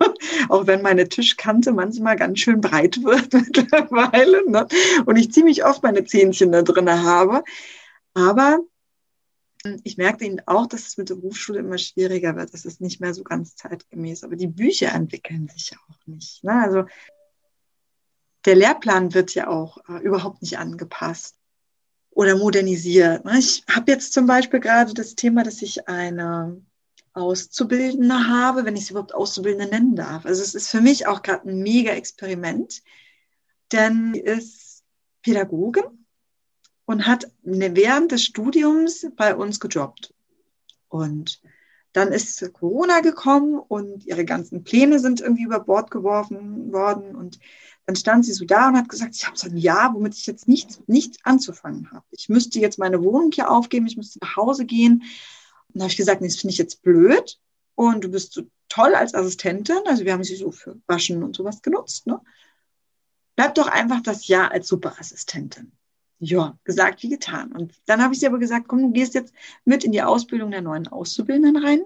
[0.48, 4.48] auch wenn meine Tischkante manchmal ganz schön breit wird mittlerweile.
[4.50, 4.66] Ne?
[5.06, 7.44] Und ich ziemlich oft meine Zähnchen da drin habe.
[8.14, 8.58] Aber
[9.84, 12.52] ich merke Ihnen auch, dass es mit der Berufsschule immer schwieriger wird.
[12.52, 14.24] Das ist nicht mehr so ganz zeitgemäß.
[14.24, 16.42] Aber die Bücher entwickeln sich auch nicht.
[16.42, 16.52] Ne?
[16.52, 16.84] Also
[18.44, 21.36] der Lehrplan wird ja auch äh, überhaupt nicht angepasst
[22.10, 23.24] oder modernisiert.
[23.24, 23.38] Ne?
[23.38, 26.60] Ich habe jetzt zum Beispiel gerade das Thema, dass ich eine
[27.14, 30.24] Auszubildende habe, wenn ich sie überhaupt Auszubildende nennen darf.
[30.24, 32.82] Also es ist für mich auch gerade ein mega Experiment,
[33.70, 34.82] denn sie ist
[35.22, 35.84] Pädagogin
[36.86, 40.14] und hat ne, während des Studiums bei uns gejobbt.
[40.88, 41.40] Und
[41.92, 47.14] dann ist Corona gekommen und ihre ganzen Pläne sind irgendwie über Bord geworfen worden.
[47.14, 47.38] Und
[47.84, 50.26] dann stand sie so da und hat gesagt, ich habe so ein Jahr, womit ich
[50.26, 52.04] jetzt nichts, nichts anzufangen habe.
[52.10, 55.02] Ich müsste jetzt meine Wohnung hier aufgeben, ich müsste nach Hause gehen
[55.72, 57.38] und da habe ich gesagt, nee, das finde ich jetzt blöd.
[57.74, 59.78] Und du bist so toll als Assistentin.
[59.86, 62.06] Also wir haben sie so für Waschen und sowas genutzt.
[62.06, 62.20] Ne?
[63.36, 65.72] Bleib doch einfach das Jahr als Superassistentin.
[66.18, 67.52] Ja, gesagt wie getan.
[67.52, 70.50] Und dann habe ich sie aber gesagt, komm, du gehst jetzt mit in die Ausbildung
[70.50, 71.82] der neuen Auszubildenden rein.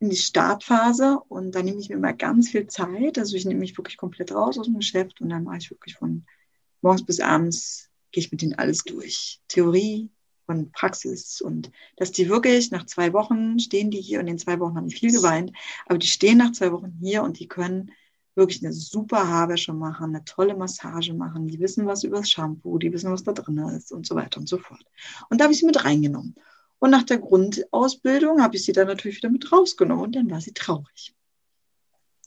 [0.00, 3.18] in die Startphase und da nehme ich mir mal ganz viel Zeit.
[3.18, 5.96] Also ich nehme mich wirklich komplett raus aus dem Geschäft und dann mache ich wirklich
[5.96, 6.24] von
[6.82, 9.40] morgens bis abends, gehe ich mit denen alles durch.
[9.48, 10.10] Theorie
[10.48, 14.58] und Praxis und dass die wirklich nach zwei Wochen stehen die hier und in zwei
[14.60, 15.52] Wochen haben die viel geweint,
[15.86, 17.92] aber die stehen nach zwei Wochen hier und die können
[18.34, 22.78] wirklich eine super Haarwäsche machen, eine tolle Massage machen, die wissen was über das Shampoo,
[22.78, 24.84] die wissen, was da drin ist und so weiter und so fort.
[25.28, 26.36] Und da habe ich sie mit reingenommen.
[26.78, 30.40] Und nach der Grundausbildung habe ich sie dann natürlich wieder mit rausgenommen und dann war
[30.40, 31.14] sie traurig.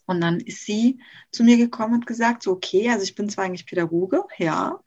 [0.06, 3.44] Und dann ist sie zu mir gekommen und gesagt, so, okay, also ich bin zwar
[3.44, 4.78] eigentlich Pädagoge, ja,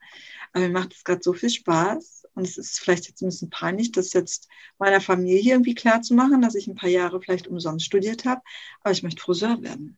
[0.52, 3.50] aber mir macht es gerade so viel Spaß und es ist vielleicht jetzt ein bisschen
[3.50, 7.48] peinlich, das jetzt meiner Familie irgendwie klar zu machen, dass ich ein paar Jahre vielleicht
[7.48, 8.42] umsonst studiert habe,
[8.82, 9.96] aber ich möchte Friseur werden.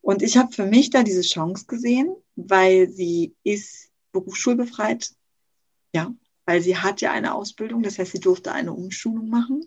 [0.00, 5.12] Und ich habe für mich da diese Chance gesehen, weil sie ist berufsschulbefreit,
[5.94, 6.12] ja,
[6.44, 9.64] weil sie hat ja eine Ausbildung, das heißt, sie durfte eine Umschulung machen,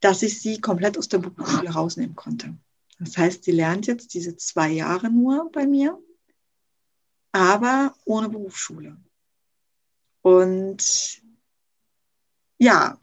[0.00, 2.56] dass ich sie komplett aus der Berufsschule rausnehmen konnte.
[2.98, 5.98] Das heißt, sie lernt jetzt diese zwei Jahre nur bei mir,
[7.32, 8.96] aber ohne Berufsschule.
[10.22, 11.22] Und
[12.58, 12.96] ja,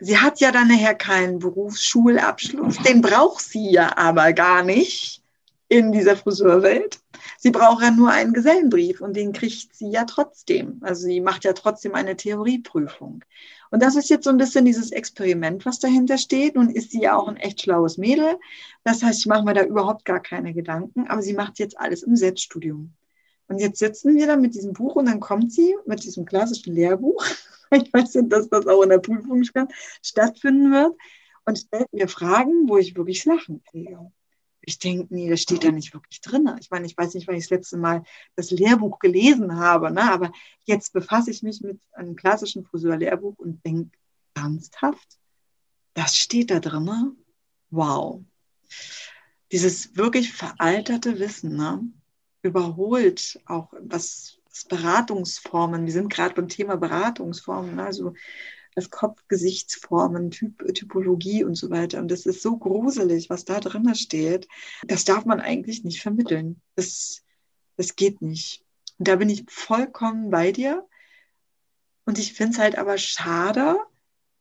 [0.00, 5.22] sie hat ja dann nachher keinen Berufsschulabschluss, den braucht sie ja aber gar nicht
[5.68, 7.00] in dieser Friseurwelt.
[7.38, 10.78] Sie braucht ja nur einen Gesellenbrief und den kriegt sie ja trotzdem.
[10.80, 13.24] Also sie macht ja trotzdem eine Theorieprüfung.
[13.70, 16.56] Und das ist jetzt so ein bisschen dieses Experiment, was dahinter steht.
[16.56, 18.36] Nun ist sie ja auch ein echt schlaues Mädel.
[18.82, 21.06] Das heißt, ich mache mir da überhaupt gar keine Gedanken.
[21.08, 22.92] Aber sie macht jetzt alles im Selbststudium.
[23.50, 26.74] Und jetzt sitzen wir da mit diesem Buch und dann kommt sie mit diesem klassischen
[26.74, 27.24] Lehrbuch.
[27.72, 29.44] Ich weiß nicht, dass das auch in der Prüfung
[30.02, 30.92] stattfinden wird
[31.44, 34.10] und stellt mir Fragen, wo ich wirklich Lachen kriege
[34.62, 36.48] ich denke, nee, das steht da nicht wirklich drin.
[36.60, 38.04] Ich meine, ich weiß nicht, wann ich das letzte Mal
[38.36, 40.02] das Lehrbuch gelesen habe, ne?
[40.02, 40.32] aber
[40.64, 43.90] jetzt befasse ich mich mit einem klassischen Friseur-Lehrbuch und denke,
[44.34, 45.18] ernsthaft,
[45.94, 47.16] das steht da drin?
[47.70, 48.22] Wow.
[49.50, 51.82] Dieses wirklich veralterte Wissen, ne?
[52.42, 57.84] Überholt auch was, Beratungsformen, wir sind gerade beim Thema Beratungsformen, ne?
[57.84, 58.14] also
[58.74, 61.98] das Kopfgesichtsformen, typ, Typologie und so weiter.
[61.98, 64.48] Und das ist so gruselig, was da drin steht.
[64.86, 66.60] Das darf man eigentlich nicht vermitteln.
[66.76, 67.22] Das,
[67.76, 68.64] das geht nicht.
[68.98, 70.86] Und da bin ich vollkommen bei dir.
[72.04, 73.76] Und ich finde es halt aber schade,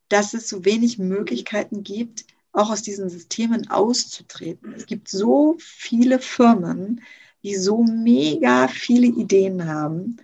[0.10, 4.74] dass es so wenig Möglichkeiten gibt, auch aus diesen Systemen auszutreten.
[4.74, 7.02] Es gibt so viele Firmen,
[7.44, 10.18] die so mega viele Ideen haben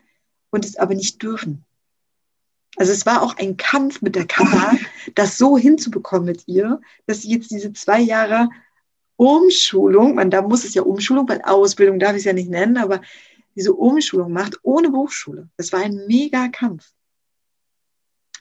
[0.50, 1.64] und es aber nicht dürfen.
[2.78, 4.74] Also es war auch ein Kampf mit der Kammer,
[5.16, 8.50] das so hinzubekommen mit ihr, dass sie jetzt diese zwei Jahre
[9.18, 12.78] Umschulung, man, da muss es ja Umschulung, weil Ausbildung darf ich es ja nicht nennen,
[12.78, 13.02] aber
[13.56, 15.50] diese Umschulung macht ohne Berufsschule.
[15.56, 16.92] Das war ein mega Kampf.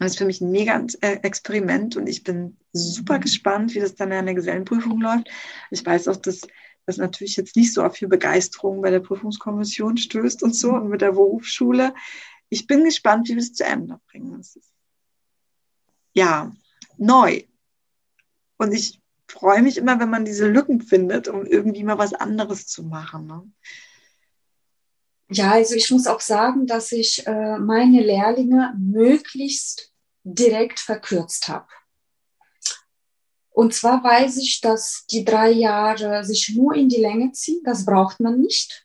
[0.01, 3.95] Das ist für mich ein mega äh, Experiment und ich bin super gespannt, wie das
[3.95, 5.31] dann in der Gesellenprüfung läuft.
[5.71, 6.41] Ich weiß auch, dass
[6.87, 10.89] das natürlich jetzt nicht so auf viel Begeisterung bei der Prüfungskommission stößt und so und
[10.89, 11.95] mit der Berufsschule
[12.55, 14.45] ich bin gespannt, wie wir es zu Ende bringen.
[16.13, 16.53] Ja,
[16.97, 17.43] neu.
[18.59, 22.69] Und ich freue mich immer, wenn man diese Lücken findet, um irgendwie mal was anderes
[22.69, 23.27] zu machen.
[23.27, 23.53] Ne?
[25.31, 29.93] Ja, also ich muss auch sagen, dass ich äh, meine Lehrlinge möglichst
[30.23, 31.67] direkt verkürzt habe.
[33.55, 37.63] Und zwar weiß ich, dass die drei Jahre sich nur in die Länge ziehen.
[37.65, 38.85] Das braucht man nicht.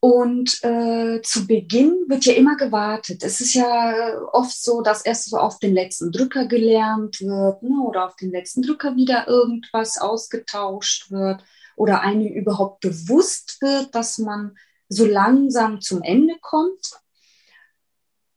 [0.00, 3.22] Und äh, zu Beginn wird ja immer gewartet.
[3.22, 7.80] Es ist ja oft so, dass erst so auf den letzten Drücker gelernt wird ne,
[7.80, 11.44] oder auf den letzten Drücker wieder irgendwas ausgetauscht wird
[11.76, 16.98] oder einem überhaupt bewusst wird, dass man so langsam zum Ende kommt.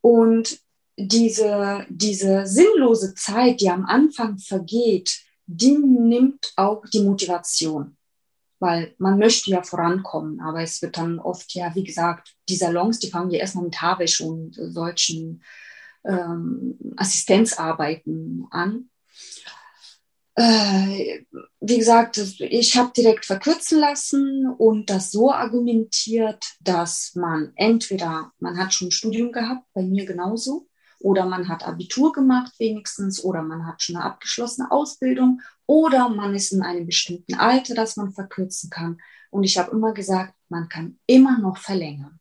[0.01, 0.59] Und
[0.97, 7.97] diese, diese sinnlose Zeit, die am Anfang vergeht, die nimmt auch die Motivation
[8.63, 12.97] weil man möchte ja vorankommen, aber es wird dann oft, ja, wie gesagt, die Salons,
[12.97, 15.43] die fangen ja erstmal mit Haarwäsche und solchen
[16.05, 18.89] ähm, Assistenzarbeiten an.
[20.35, 21.25] Äh,
[21.59, 28.57] wie gesagt, ich habe direkt verkürzen lassen und das so argumentiert, dass man entweder, man
[28.57, 30.69] hat schon ein Studium gehabt, bei mir genauso,
[31.03, 36.33] oder man hat Abitur gemacht wenigstens oder man hat schon eine abgeschlossene Ausbildung oder man
[36.33, 39.01] ist in einem bestimmten Alter, das man verkürzen kann.
[39.29, 42.19] Und ich habe immer gesagt, man kann immer noch verlängern.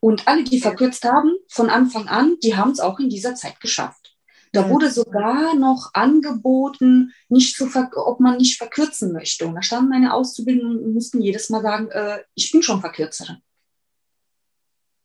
[0.00, 3.60] Und alle, die verkürzt haben, von Anfang an, die haben es auch in dieser Zeit
[3.60, 4.16] geschafft.
[4.52, 9.46] Da wurde sogar noch angeboten, nicht zu ob man nicht verkürzen möchte.
[9.46, 13.38] Und da standen meine Auszubildenden und mussten jedes Mal sagen, äh, ich bin schon Verkürzerin.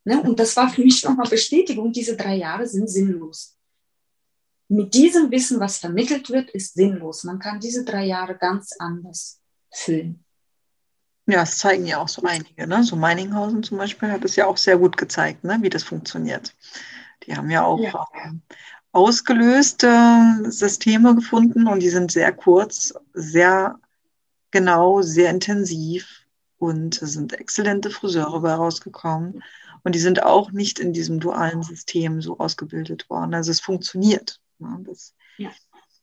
[0.07, 0.21] Ne?
[0.21, 3.57] Und das war für mich nochmal Bestätigung, diese drei Jahre sind sinnlos.
[4.69, 7.25] mit diesem Wissen, was vermittelt wird, ist sinnlos.
[7.25, 10.23] Man kann diese drei Jahre ganz anders füllen.
[11.25, 12.67] Ja, es zeigen ja auch so einige.
[12.67, 12.83] Ne?
[12.85, 15.57] So Meininghausen zum Beispiel hat es ja auch sehr gut gezeigt, ne?
[15.61, 16.55] wie das funktioniert.
[17.23, 18.07] Die haben ja auch ja.
[18.23, 18.41] Ähm,
[18.93, 23.77] ausgelöste Systeme gefunden und die sind sehr kurz, sehr
[24.51, 26.25] genau, sehr intensiv
[26.59, 29.43] und es sind exzellente Friseure dabei rausgekommen.
[29.83, 33.33] Und die sind auch nicht in diesem dualen System so ausgebildet worden.
[33.33, 34.39] Also es funktioniert.
[34.59, 34.83] Ne?
[34.85, 35.51] Das, ja.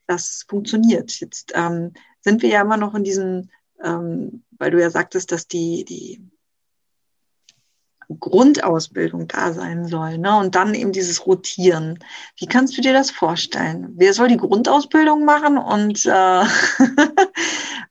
[0.07, 1.19] das funktioniert.
[1.21, 3.51] Jetzt ähm, sind wir ja immer noch in diesem,
[3.83, 6.23] ähm, weil du ja sagtest, dass die, die
[8.21, 10.19] Grundausbildung da sein soll.
[10.19, 10.37] Ne?
[10.37, 11.99] Und dann eben dieses Rotieren.
[12.39, 13.93] Wie kannst du dir das vorstellen?
[13.97, 16.11] Wer soll die Grundausbildung machen und äh,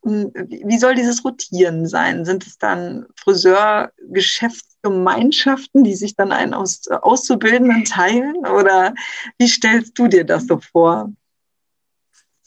[0.04, 2.26] wie soll dieses Rotieren sein?
[2.26, 8.38] Sind es dann Friseurgeschäftsgemeinschaften, die sich dann einen aus, Auszubildenden teilen?
[8.38, 8.94] Oder
[9.38, 11.12] wie stellst du dir das so vor?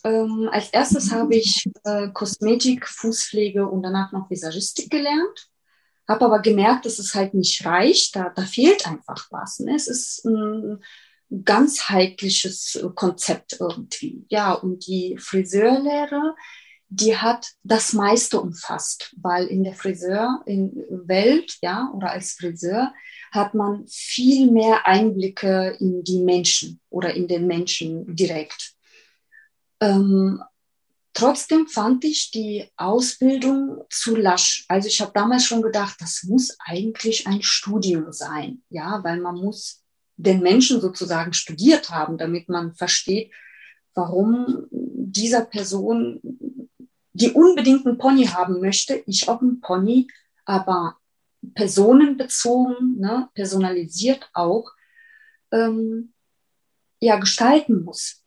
[0.05, 5.51] Ähm, als erstes habe ich äh, Kosmetik, Fußpflege und danach noch Visagistik gelernt
[6.09, 9.61] habe aber gemerkt, dass es halt nicht reicht, da, da fehlt einfach was.
[9.61, 9.75] Ne?
[9.75, 10.83] Es ist ein
[11.45, 14.25] ganzheitliches Konzept irgendwie.
[14.29, 16.35] Ja, und die Friseurlehre,
[16.89, 22.93] die hat das meiste umfasst, weil in der Friseurwelt, ja, oder als Friseur
[23.33, 28.75] hat man viel mehr Einblicke in die Menschen oder in den Menschen direkt.
[29.81, 30.41] Ähm,
[31.17, 34.67] Trotzdem fand ich die Ausbildung zu lasch.
[34.69, 39.37] Also ich habe damals schon gedacht, das muss eigentlich ein Studium sein, ja, weil man
[39.37, 39.83] muss
[40.17, 43.33] den Menschen sozusagen studiert haben, damit man versteht,
[43.95, 46.21] warum dieser Person,
[47.15, 50.09] die unbedingt einen Pony haben möchte, ich auch einen Pony,
[50.45, 50.99] aber
[51.55, 54.71] personenbezogen, ne, personalisiert auch,
[55.51, 56.13] ähm,
[57.01, 58.23] ja, gestalten muss.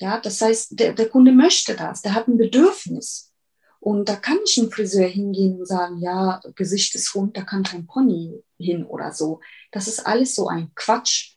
[0.00, 3.32] Ja, das heißt, der, der Kunde möchte das, der hat ein Bedürfnis.
[3.80, 7.62] Und da kann ich ein Friseur hingehen und sagen, ja, Gesicht ist rund, da kann
[7.62, 9.40] kein Pony hin oder so.
[9.70, 11.36] Das ist alles so ein Quatsch.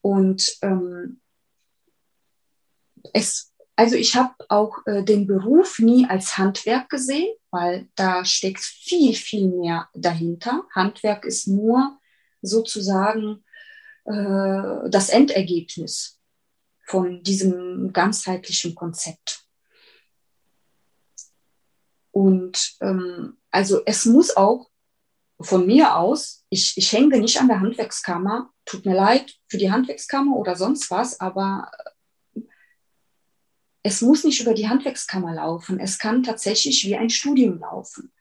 [0.00, 1.20] Und ähm,
[3.12, 8.60] es, also ich habe auch äh, den Beruf nie als Handwerk gesehen, weil da steckt
[8.60, 10.64] viel, viel mehr dahinter.
[10.74, 11.98] Handwerk ist nur
[12.42, 13.44] sozusagen
[14.04, 16.13] äh, das Endergebnis
[16.86, 19.44] von diesem ganzheitlichen Konzept.
[22.10, 24.70] Und ähm, also es muss auch
[25.40, 29.70] von mir aus, ich, ich hänge nicht an der Handwerkskammer, tut mir leid für die
[29.70, 31.70] Handwerkskammer oder sonst was, aber
[32.34, 32.40] äh,
[33.82, 35.78] es muss nicht über die Handwerkskammer laufen.
[35.80, 38.12] Es kann tatsächlich wie ein Studium laufen.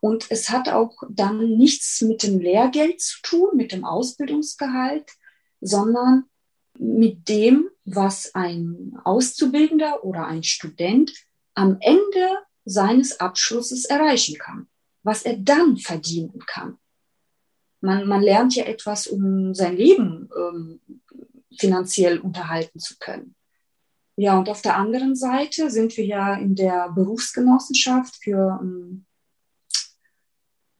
[0.00, 5.10] Und es hat auch dann nichts mit dem Lehrgeld zu tun, mit dem Ausbildungsgehalt,
[5.60, 6.29] sondern
[6.80, 11.12] mit dem, was ein Auszubildender oder ein Student
[11.54, 14.66] am Ende seines Abschlusses erreichen kann,
[15.02, 16.78] was er dann verdienen kann.
[17.82, 20.80] Man, man lernt ja etwas, um sein Leben ähm,
[21.58, 23.34] finanziell unterhalten zu können.
[24.16, 29.06] Ja, und auf der anderen Seite sind wir ja in der Berufsgenossenschaft für ähm,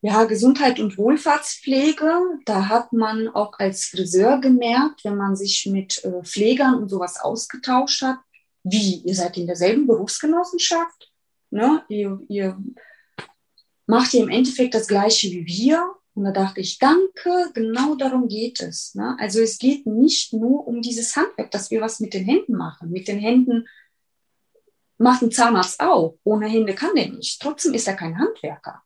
[0.03, 2.11] ja, Gesundheit und Wohlfahrtspflege,
[2.47, 7.21] da hat man auch als Friseur gemerkt, wenn man sich mit äh, Pflegern und sowas
[7.21, 8.17] ausgetauscht hat,
[8.63, 11.13] wie, ihr seid in derselben Berufsgenossenschaft,
[11.51, 11.85] ne?
[11.89, 12.59] ihr, ihr
[13.87, 15.95] macht ihr im Endeffekt das Gleiche wie wir.
[16.15, 18.95] Und da dachte ich, danke, genau darum geht es.
[18.95, 19.17] Ne?
[19.19, 22.91] Also es geht nicht nur um dieses Handwerk, dass wir was mit den Händen machen.
[22.91, 23.69] Mit den Händen
[24.99, 26.19] macht ein Zahnarzt auch.
[26.25, 27.41] Ohne Hände kann der nicht.
[27.41, 28.83] Trotzdem ist er kein Handwerker.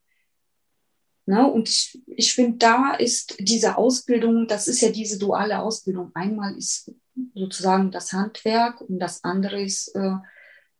[1.27, 1.51] Ne?
[1.51, 6.11] Und ich, ich finde, da ist diese Ausbildung, das ist ja diese duale Ausbildung.
[6.15, 6.93] Einmal ist
[7.35, 10.17] sozusagen das Handwerk und das andere ist äh,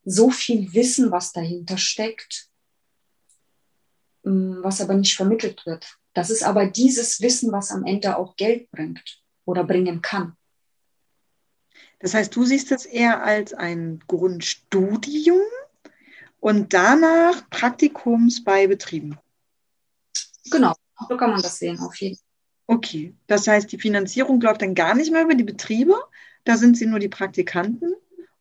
[0.03, 2.49] so viel Wissen, was dahinter steckt,
[4.23, 5.97] äh, was aber nicht vermittelt wird.
[6.13, 10.37] Das ist aber dieses Wissen, was am Ende auch Geld bringt oder bringen kann.
[11.99, 15.41] Das heißt, du siehst es eher als ein Grundstudium
[16.39, 19.17] und danach Praktikums bei Betrieben.
[20.51, 20.73] Genau,
[21.09, 22.25] so kann man das sehen, auf jeden Fall.
[22.67, 25.95] Okay, das heißt, die Finanzierung läuft dann gar nicht mehr über die Betriebe,
[26.45, 27.95] da sind sie nur die Praktikanten.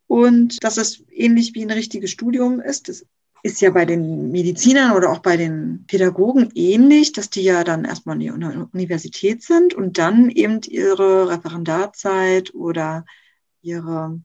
[0.06, 3.06] Und dass es ähnlich wie ein richtiges Studium ist, das
[3.42, 7.84] ist ja bei den Medizinern oder auch bei den Pädagogen ähnlich, dass die ja dann
[7.84, 13.04] erstmal in der Universität sind und dann eben ihre Referendarzeit oder
[13.60, 14.20] ihre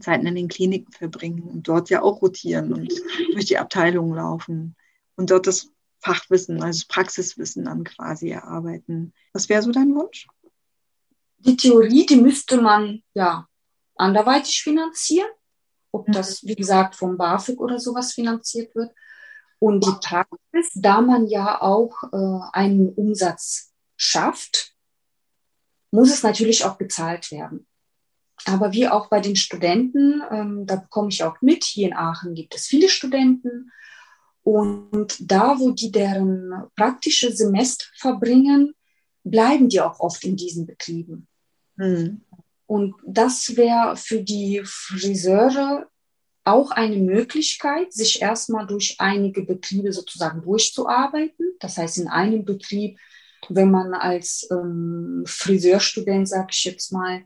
[0.00, 2.92] Zeiten in den Kliniken verbringen und dort ja auch rotieren und
[3.32, 4.76] durch die Abteilungen laufen
[5.16, 5.70] und dort das
[6.06, 9.12] Fachwissen, also Praxiswissen dann quasi erarbeiten.
[9.32, 10.28] Was wäre so dein Wunsch?
[11.38, 13.48] Die Theorie, die müsste man ja
[13.96, 15.28] anderweitig finanzieren,
[15.90, 16.12] ob mhm.
[16.12, 18.94] das, wie gesagt, vom BAföG oder sowas finanziert wird.
[19.58, 24.74] Und die Praxis, da man ja auch äh, einen Umsatz schafft,
[25.90, 27.66] muss es natürlich auch bezahlt werden.
[28.44, 32.34] Aber wie auch bei den Studenten, ähm, da bekomme ich auch mit, hier in Aachen
[32.34, 33.72] gibt es viele Studenten.
[34.46, 38.76] Und da, wo die deren praktische Semester verbringen,
[39.24, 41.26] bleiben die auch oft in diesen Betrieben.
[41.74, 42.20] Mhm.
[42.66, 45.88] Und das wäre für die Friseure
[46.44, 51.56] auch eine Möglichkeit, sich erstmal durch einige Betriebe sozusagen durchzuarbeiten.
[51.58, 53.00] Das heißt, in einem Betrieb,
[53.48, 57.24] wenn man als ähm, Friseurstudent, sage ich jetzt mal,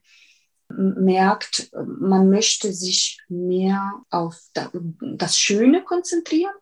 [0.71, 6.55] merkt, man möchte sich mehr auf das Schöne konzentrieren,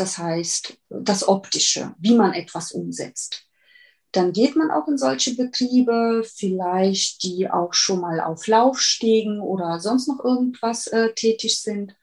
[0.00, 3.48] das heißt das Optische, wie man etwas umsetzt
[4.12, 9.80] dann geht man auch in solche Betriebe, vielleicht die auch schon mal auf Laufstegen oder
[9.80, 11.94] sonst noch irgendwas äh, tätig sind.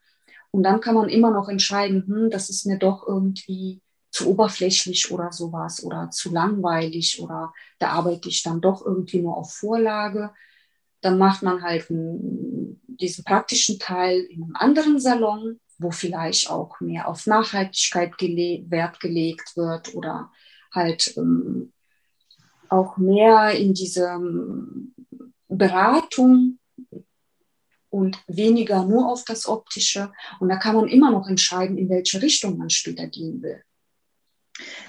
[0.52, 3.82] Und dann kann man immer noch entscheiden, hm, das ist mir doch irgendwie
[4.12, 9.36] zu oberflächlich oder sowas oder zu langweilig oder da arbeite ich dann doch irgendwie nur
[9.36, 10.32] auf Vorlage.
[11.02, 16.80] Dann macht man halt einen, diesen praktischen Teil in einem anderen Salon, wo vielleicht auch
[16.80, 20.32] mehr auf Nachhaltigkeit gele Wert gelegt wird oder
[20.72, 21.74] halt ähm,
[22.70, 24.20] auch mehr in diese
[25.48, 26.60] Beratung
[27.90, 30.12] und weniger nur auf das Optische.
[30.40, 33.64] Und da kann man immer noch entscheiden, in welche Richtung man später gehen will.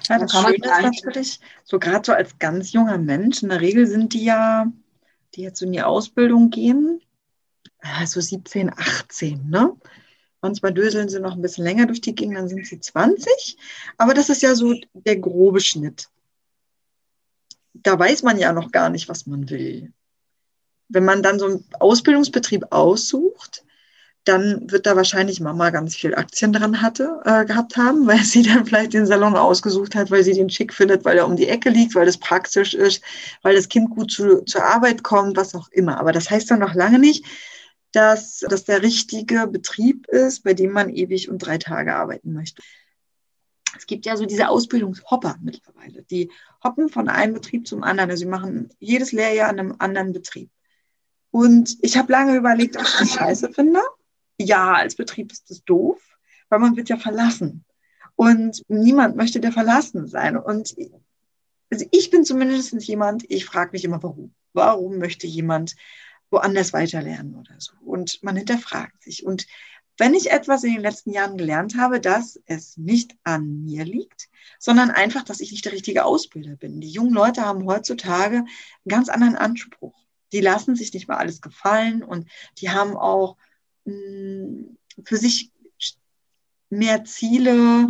[0.07, 3.85] Ja, das Schöne ist natürlich, so gerade so als ganz junger Mensch, in der Regel
[3.87, 4.71] sind die ja,
[5.35, 7.01] die jetzt so in die Ausbildung gehen,
[7.79, 9.75] also 17, 18, ne?
[10.47, 13.57] Manchmal döseln sie noch ein bisschen länger durch die Gegend, dann sind sie 20.
[13.97, 16.09] Aber das ist ja so der grobe Schnitt
[17.83, 19.91] da weiß man ja noch gar nicht, was man will.
[20.89, 23.63] Wenn man dann so einen Ausbildungsbetrieb aussucht,
[24.23, 28.43] dann wird da wahrscheinlich Mama ganz viel Aktien dran hatte, äh, gehabt haben, weil sie
[28.43, 31.47] dann vielleicht den Salon ausgesucht hat, weil sie den schick findet, weil er um die
[31.47, 33.01] Ecke liegt, weil es praktisch ist,
[33.41, 35.97] weil das Kind gut zu, zur Arbeit kommt, was auch immer.
[35.99, 37.25] Aber das heißt dann noch lange nicht,
[37.91, 42.61] dass das der richtige Betrieb ist, bei dem man ewig und drei Tage arbeiten möchte.
[43.77, 46.31] Es gibt ja so diese Ausbildungshopper mittlerweile, die
[46.63, 48.09] hoppen von einem Betrieb zum anderen.
[48.09, 50.49] Also sie machen jedes Lehrjahr an einem anderen Betrieb.
[51.31, 53.81] Und ich habe lange überlegt, ob ich das scheiße finde.
[54.39, 55.99] Ja, als Betrieb ist das doof,
[56.49, 57.65] weil man wird ja verlassen.
[58.15, 60.37] Und niemand möchte der verlassen sein.
[60.37, 60.75] Und
[61.69, 64.33] also ich bin zumindest jemand, ich frage mich immer, warum?
[64.53, 65.75] Warum möchte jemand
[66.29, 67.73] woanders weiterlernen oder so?
[67.85, 69.25] Und man hinterfragt sich.
[69.25, 69.47] Und
[69.97, 74.29] wenn ich etwas in den letzten Jahren gelernt habe, dass es nicht an mir liegt,
[74.59, 76.81] sondern einfach, dass ich nicht der richtige Ausbilder bin.
[76.81, 78.47] Die jungen Leute haben heutzutage einen
[78.87, 79.95] ganz anderen Anspruch.
[80.31, 83.37] Die lassen sich nicht mal alles gefallen und die haben auch
[83.85, 85.51] mh, mm, für sich
[86.69, 87.87] mehr Ziele,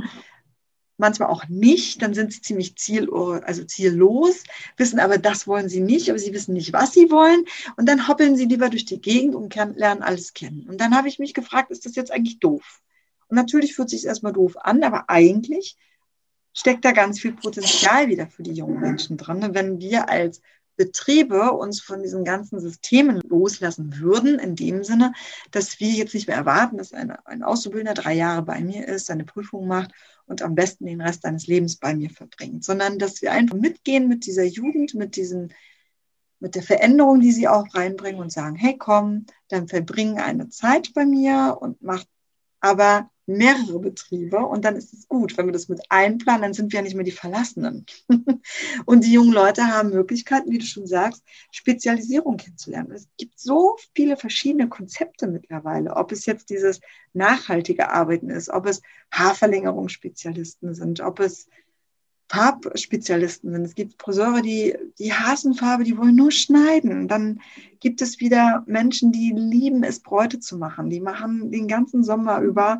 [0.97, 4.43] manchmal auch nicht, dann sind sie ziemlich ziel, also ziellos,
[4.75, 7.45] wissen aber, das wollen sie nicht, aber sie wissen nicht, was sie wollen.
[7.77, 10.67] Und dann hoppeln sie lieber durch die Gegend und lernen alles kennen.
[10.67, 12.81] Und dann habe ich mich gefragt, ist das jetzt eigentlich doof?
[13.27, 15.77] Und natürlich fühlt sich erstmal doof an, aber eigentlich
[16.53, 19.49] steckt da ganz viel Potenzial wieder für die jungen Menschen drin.
[19.53, 20.41] Wenn wir als
[20.75, 25.11] Betriebe uns von diesen ganzen Systemen loslassen würden, in dem Sinne,
[25.51, 29.07] dass wir jetzt nicht mehr erwarten, dass ein, ein Auszubildender drei Jahre bei mir ist,
[29.07, 29.91] seine Prüfung macht
[30.27, 34.07] und am besten den Rest seines Lebens bei mir verbringt, sondern dass wir einfach mitgehen
[34.07, 35.53] mit dieser Jugend, mit diesen
[36.39, 40.93] mit der Veränderung, die sie auch reinbringen und sagen, hey komm, dann verbringen eine Zeit
[40.93, 42.07] bei mir und macht
[42.59, 45.37] aber mehrere Betriebe und dann ist es gut.
[45.37, 47.85] Wenn wir das mit einplanen, dann sind wir ja nicht mehr die Verlassenen.
[48.85, 52.93] und die jungen Leute haben Möglichkeiten, wie du schon sagst, Spezialisierung kennenzulernen.
[52.93, 56.79] Es gibt so viele verschiedene Konzepte mittlerweile, ob es jetzt dieses
[57.13, 61.47] nachhaltige Arbeiten ist, ob es Haarverlängerungsspezialisten sind, ob es
[62.29, 63.63] Farbspezialisten sind.
[63.63, 67.07] Es gibt Friseure, die, die hassen Farbe, die wollen nur schneiden.
[67.07, 67.41] Dann
[67.79, 70.89] gibt es wieder Menschen, die lieben es, Bräute zu machen.
[70.89, 72.79] Die machen den ganzen Sommer über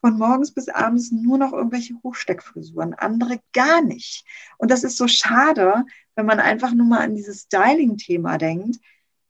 [0.00, 4.24] von morgens bis abends nur noch irgendwelche Hochsteckfrisuren, andere gar nicht.
[4.56, 5.84] Und das ist so schade,
[6.14, 8.78] wenn man einfach nur mal an dieses Styling-Thema denkt,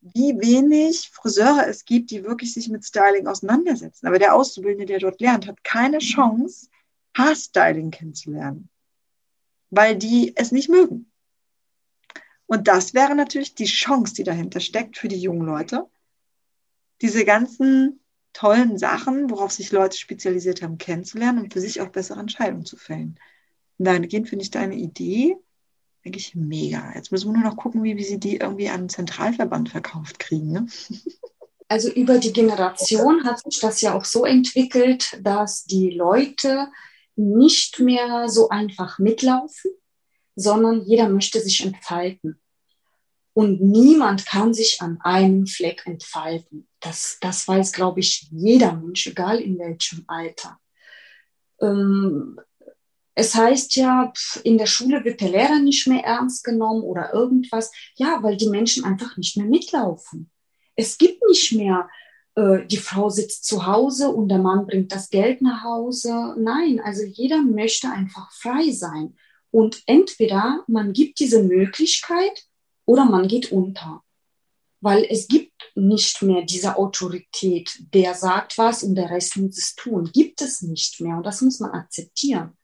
[0.01, 4.07] wie wenig Friseure es gibt, die wirklich sich mit Styling auseinandersetzen.
[4.07, 6.69] Aber der Auszubildende, der dort lernt, hat keine Chance,
[7.17, 8.69] Haarstyling kennenzulernen,
[9.71, 11.11] weil die es nicht mögen.
[12.47, 15.87] Und das wäre natürlich die Chance, die dahinter steckt für die jungen Leute,
[17.03, 18.01] diese ganzen
[18.33, 22.77] tollen Sachen, worauf sich Leute spezialisiert haben, kennenzulernen und für sich auch bessere Entscheidungen zu
[22.77, 23.19] fällen.
[23.79, 25.37] Und dahingehend finde ich deine Idee
[26.05, 26.93] eigentlich mega.
[26.95, 30.19] Jetzt müssen wir nur noch gucken, wie, wie sie die irgendwie an einen Zentralverband verkauft
[30.19, 30.53] kriegen.
[30.53, 30.67] Ne?
[31.69, 36.69] also über die Generation hat sich das ja auch so entwickelt, dass die Leute
[37.17, 39.73] nicht mehr so einfach mitlaufen,
[40.37, 42.41] sondern jeder möchte sich entfalten.
[43.39, 46.67] Und niemand kann sich an einem Fleck entfalten.
[46.81, 50.59] Das, das weiß, glaube ich, jeder Mensch, egal in welchem Alter.
[51.61, 52.41] Ähm,
[53.15, 54.13] es heißt ja,
[54.43, 57.71] in der Schule wird der Lehrer nicht mehr ernst genommen oder irgendwas.
[57.95, 60.33] Ja, weil die Menschen einfach nicht mehr mitlaufen.
[60.75, 61.89] Es gibt nicht mehr,
[62.35, 66.35] äh, die Frau sitzt zu Hause und der Mann bringt das Geld nach Hause.
[66.39, 69.17] Nein, also jeder möchte einfach frei sein.
[69.53, 72.49] Und entweder man gibt diese Möglichkeit
[72.89, 74.03] oder man geht unter.
[74.81, 79.75] Weil es gibt nicht mehr diese Autorität, der sagt was und der Rest muss es
[79.75, 80.11] tun.
[80.13, 82.57] Gibt es nicht mehr und das muss man akzeptieren.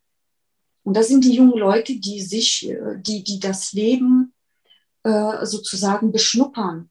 [0.82, 4.32] Und das sind die jungen Leute, die sich, äh, die, die das Leben
[5.02, 6.90] äh, sozusagen beschnuppern.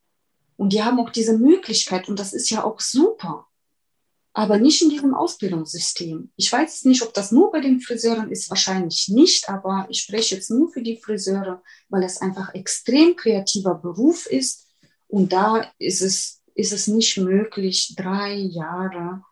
[0.56, 3.48] Und die haben auch diese Möglichkeit und das ist ja auch super
[4.34, 6.32] aber nicht in diesem Ausbildungssystem.
[6.36, 10.36] Ich weiß nicht, ob das nur bei den Friseuren ist, wahrscheinlich nicht, aber ich spreche
[10.36, 14.68] jetzt nur für die Friseure, weil es einfach extrem kreativer Beruf ist
[15.08, 19.24] und da ist es, ist es nicht möglich, drei Jahre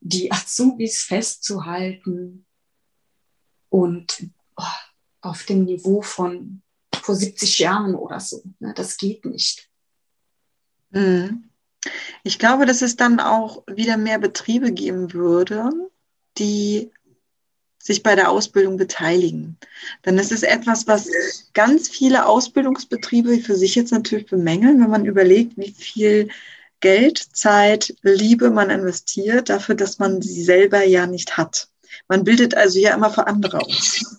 [0.00, 2.46] die Azubis festzuhalten
[3.68, 4.62] und oh,
[5.20, 6.62] auf dem Niveau von
[6.94, 8.42] vor 70 Jahren oder so.
[8.58, 9.70] Ne, das geht nicht.
[10.90, 11.49] Mhm.
[12.22, 15.70] Ich glaube, dass es dann auch wieder mehr Betriebe geben würde,
[16.38, 16.90] die
[17.82, 19.56] sich bei der Ausbildung beteiligen.
[20.04, 21.08] Denn es ist etwas, was
[21.54, 26.28] ganz viele Ausbildungsbetriebe für sich jetzt natürlich bemängeln, wenn man überlegt, wie viel
[26.80, 31.68] Geld, Zeit, Liebe man investiert dafür, dass man sie selber ja nicht hat.
[32.08, 34.18] Man bildet also ja immer für andere aus.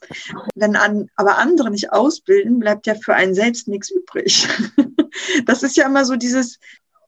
[0.55, 4.47] Wenn an, aber andere nicht ausbilden, bleibt ja für einen selbst nichts übrig.
[5.45, 6.57] Das ist ja immer so dieses,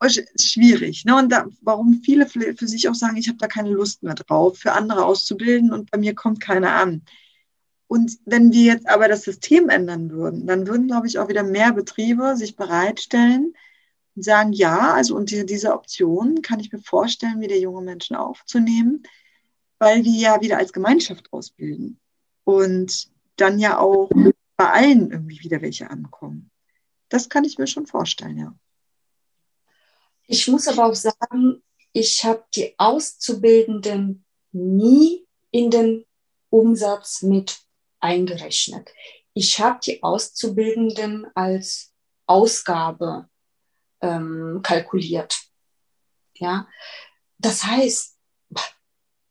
[0.09, 1.05] schwierig.
[1.05, 1.17] Ne?
[1.17, 4.57] Und da, warum viele für sich auch sagen, ich habe da keine Lust mehr drauf,
[4.57, 7.03] für andere auszubilden und bei mir kommt keiner an.
[7.87, 11.43] Und wenn wir jetzt aber das System ändern würden, dann würden, glaube ich, auch wieder
[11.43, 13.53] mehr Betriebe sich bereitstellen
[14.15, 19.03] und sagen, ja, also unter dieser Option kann ich mir vorstellen, wieder junge Menschen aufzunehmen,
[19.79, 21.99] weil wir ja wieder als Gemeinschaft ausbilden
[22.45, 24.09] und dann ja auch
[24.55, 26.51] bei allen irgendwie wieder welche ankommen.
[27.09, 28.55] Das kann ich mir schon vorstellen, ja.
[30.33, 31.61] Ich muss aber auch sagen,
[31.91, 36.05] ich habe die Auszubildenden nie in den
[36.49, 37.59] Umsatz mit
[37.99, 38.89] eingerechnet.
[39.35, 41.93] Ich habe die Auszubildenden als
[42.25, 43.29] Ausgabe
[44.01, 45.39] ähm, kalkuliert.
[46.33, 46.67] Ja,
[47.37, 48.17] das heißt,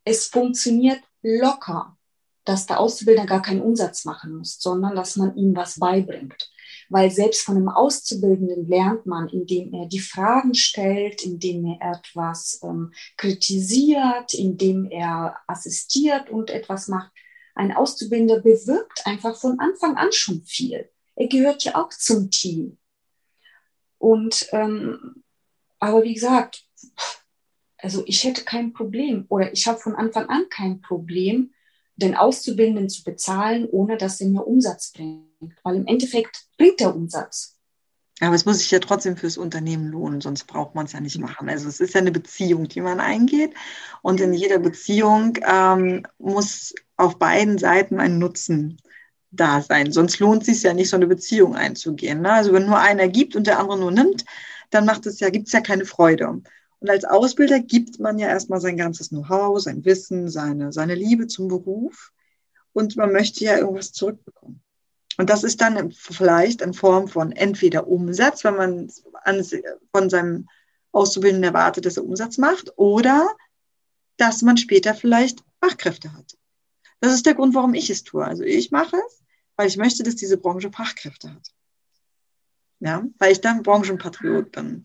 [0.05, 1.97] es funktioniert locker,
[2.45, 6.49] dass der Auszubildende gar keinen Umsatz machen muss, sondern dass man ihm was beibringt
[6.89, 12.59] weil selbst von einem Auszubildenden lernt man, indem er die Fragen stellt, indem er etwas
[12.63, 17.11] ähm, kritisiert, indem er assistiert und etwas macht.
[17.55, 20.89] Ein Auszubildender bewirkt einfach von Anfang an schon viel.
[21.15, 22.77] Er gehört ja auch zum Team.
[23.99, 25.23] Und ähm,
[25.79, 26.65] aber wie gesagt,
[27.77, 31.52] also ich hätte kein Problem oder ich habe von Anfang an kein Problem,
[31.95, 35.55] den Auszubildenden zu bezahlen, ohne dass er mir Umsatz bringt.
[35.63, 37.57] Weil im Endeffekt bringt der Umsatz.
[38.19, 41.19] Aber es muss sich ja trotzdem fürs Unternehmen lohnen, sonst braucht man es ja nicht
[41.19, 41.49] machen.
[41.49, 43.53] Also es ist ja eine Beziehung, die man eingeht.
[44.01, 48.79] Und in jeder Beziehung ähm, muss auf beiden Seiten ein Nutzen
[49.31, 49.91] da sein.
[49.91, 52.21] Sonst lohnt es sich ja nicht, so eine Beziehung einzugehen.
[52.21, 52.31] Ne?
[52.31, 54.25] Also wenn nur einer gibt und der andere nur nimmt,
[54.69, 56.41] dann macht es ja, gibt es ja keine Freude.
[56.83, 61.27] Und als Ausbilder gibt man ja erstmal sein ganzes Know-how, sein Wissen, seine, seine Liebe
[61.27, 62.11] zum Beruf.
[62.73, 64.61] Und man möchte ja irgendwas zurückbekommen.
[65.17, 68.91] Und das ist dann vielleicht in Form von entweder Umsatz, wenn man
[69.23, 69.45] an,
[69.95, 70.49] von seinem
[70.91, 73.33] Auszubildenden erwartet, dass er Umsatz macht, oder
[74.17, 76.37] dass man später vielleicht Fachkräfte hat.
[76.99, 78.25] Das ist der Grund, warum ich es tue.
[78.25, 79.23] Also ich mache es,
[79.55, 81.47] weil ich möchte, dass diese Branche Fachkräfte hat.
[82.81, 84.83] Ja, weil ich dann Branchenpatriot bin.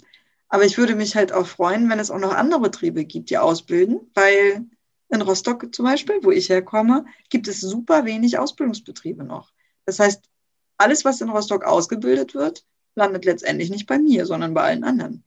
[0.48, 3.38] Aber ich würde mich halt auch freuen, wenn es auch noch andere Betriebe gibt, die
[3.38, 4.66] ausbilden, weil
[5.10, 9.52] in Rostock zum Beispiel, wo ich herkomme, gibt es super wenig Ausbildungsbetriebe noch.
[9.84, 10.24] Das heißt,
[10.76, 15.24] alles, was in Rostock ausgebildet wird, landet letztendlich nicht bei mir, sondern bei allen anderen.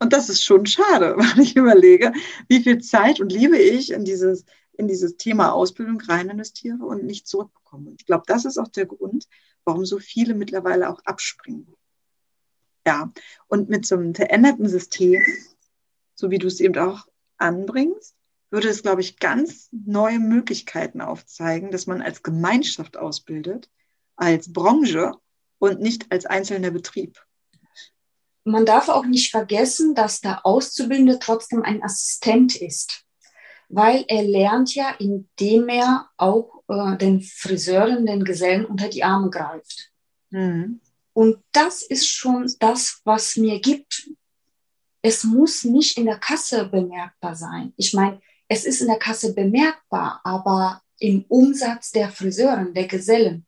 [0.00, 2.12] Und das ist schon schade, wenn ich überlege,
[2.48, 7.04] wie viel Zeit und Liebe ich in dieses, in dieses Thema Ausbildung rein investiere und
[7.04, 7.94] nicht zurückbekomme.
[7.98, 9.26] Ich glaube, das ist auch der Grund,
[9.64, 11.74] warum so viele mittlerweile auch abspringen.
[12.86, 13.12] Ja,
[13.48, 15.20] und mit so einem veränderten System,
[16.14, 17.06] so wie du es eben auch
[17.36, 18.14] anbringst,
[18.50, 23.68] würde es, glaube ich, ganz neue Möglichkeiten aufzeigen, dass man als Gemeinschaft ausbildet,
[24.16, 25.12] als Branche
[25.58, 27.20] und nicht als einzelner Betrieb.
[28.44, 33.04] man darf auch nicht vergessen, dass der Auszubildende trotzdem ein Assistent ist,
[33.68, 39.28] weil er lernt ja, indem er auch äh, den Friseuren, den Gesellen unter die Arme
[39.28, 39.92] greift.
[40.30, 40.80] Mhm.
[41.18, 44.08] Und das ist schon das, was mir gibt.
[45.02, 47.72] Es muss nicht in der Kasse bemerkbar sein.
[47.76, 53.44] Ich meine, es ist in der Kasse bemerkbar, aber im Umsatz der Friseuren, der Gesellen.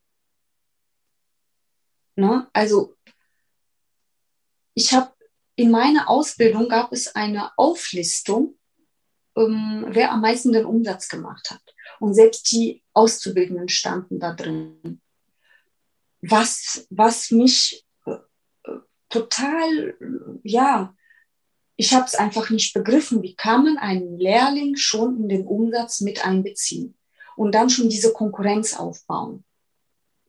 [2.17, 2.51] Ne?
[2.53, 2.97] Also
[4.75, 5.15] ich habe
[5.55, 8.59] in meiner Ausbildung gab es eine Auflistung,
[9.37, 11.63] ähm, wer am meisten den Umsatz gemacht hat.
[12.01, 15.01] Und selbst die Auszubildenden standen da drin.
[16.23, 18.17] Was, was mich äh,
[19.09, 19.97] total,
[20.43, 20.95] ja,
[21.77, 26.03] ich habe es einfach nicht begriffen, wie kann man einen Lehrling schon in den Umsatz
[26.03, 26.99] mit einbeziehen
[27.37, 29.45] und dann schon diese Konkurrenz aufbauen.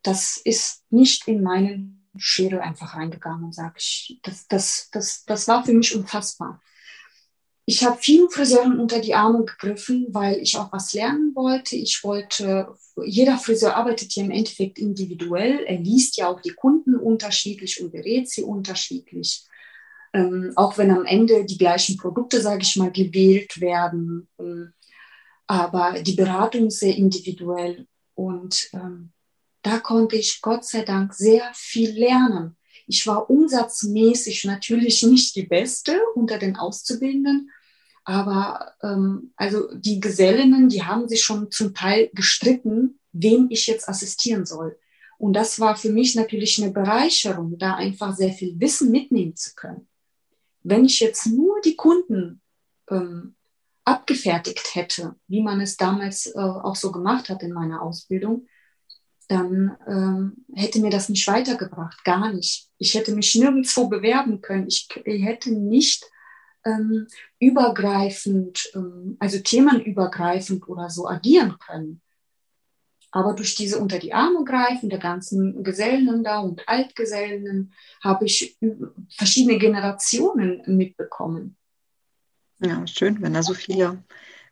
[0.02, 4.20] Das ist nicht in meinen Schädel einfach reingegangen, sage ich.
[4.24, 6.62] Das, das, das, das war für mich unfassbar.
[7.66, 11.76] Ich habe vielen Friseuren unter die Arme gegriffen, weil ich auch was lernen wollte.
[11.76, 12.74] Ich wollte,
[13.06, 15.64] jeder Friseur arbeitet ja im Endeffekt individuell.
[15.66, 19.46] Er liest ja auch die Kunden unterschiedlich und berät sie unterschiedlich.
[20.14, 24.28] Ähm, auch wenn am Ende die gleichen Produkte, sage ich mal, gewählt werden.
[24.40, 24.74] Ähm,
[25.48, 27.88] aber die Beratung ist sehr individuell.
[28.16, 29.12] Und ähm,
[29.62, 32.58] da konnte ich Gott sei Dank sehr viel lernen.
[32.92, 37.50] Ich war umsatzmäßig natürlich nicht die Beste unter den Auszubildenden,
[38.04, 43.88] aber ähm, also die Gesellinnen, die haben sich schon zum Teil gestritten, wem ich jetzt
[43.88, 44.78] assistieren soll.
[45.18, 49.56] Und das war für mich natürlich eine Bereicherung, da einfach sehr viel Wissen mitnehmen zu
[49.56, 49.88] können.
[50.62, 52.42] Wenn ich jetzt nur die Kunden
[52.90, 53.36] ähm,
[53.86, 58.48] abgefertigt hätte, wie man es damals äh, auch so gemacht hat in meiner Ausbildung,
[59.32, 62.68] dann ähm, hätte mir das nicht weitergebracht, gar nicht.
[62.78, 64.68] Ich hätte mich nirgendwo bewerben können.
[64.68, 66.04] Ich, ich hätte nicht
[66.66, 67.08] ähm,
[67.40, 72.02] übergreifend, ähm, also themenübergreifend oder so agieren können.
[73.12, 77.74] Aber durch diese unter die Arme greifen der ganzen Gesellen da und Altgesellen
[78.04, 78.58] habe ich
[79.10, 81.56] verschiedene Generationen mitbekommen.
[82.60, 84.04] Ja, schön, wenn da so viele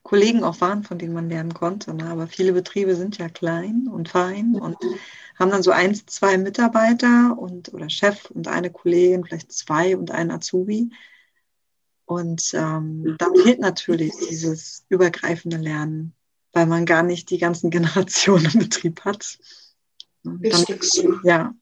[0.03, 1.93] Kollegen auch waren, von denen man lernen konnte.
[1.93, 2.05] Ne?
[2.05, 4.77] Aber viele Betriebe sind ja klein und fein und
[5.37, 10.11] haben dann so ein, zwei Mitarbeiter und oder Chef und eine Kollegin, vielleicht zwei und
[10.11, 10.91] ein Azubi.
[12.05, 16.15] Und ähm, dann fehlt natürlich dieses übergreifende Lernen,
[16.53, 19.37] weil man gar nicht die ganzen Generationen im Betrieb hat.
[20.23, 20.41] Dann,
[21.23, 21.53] ja.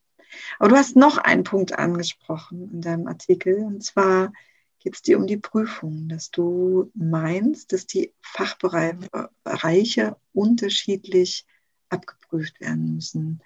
[0.59, 4.31] Aber du hast noch einen Punkt angesprochen in deinem Artikel, und zwar
[4.79, 11.45] geht es dir um die Prüfung, dass du meinst, dass die Fachbereiche unterschiedlich
[11.89, 13.41] abgeprüft werden müssen.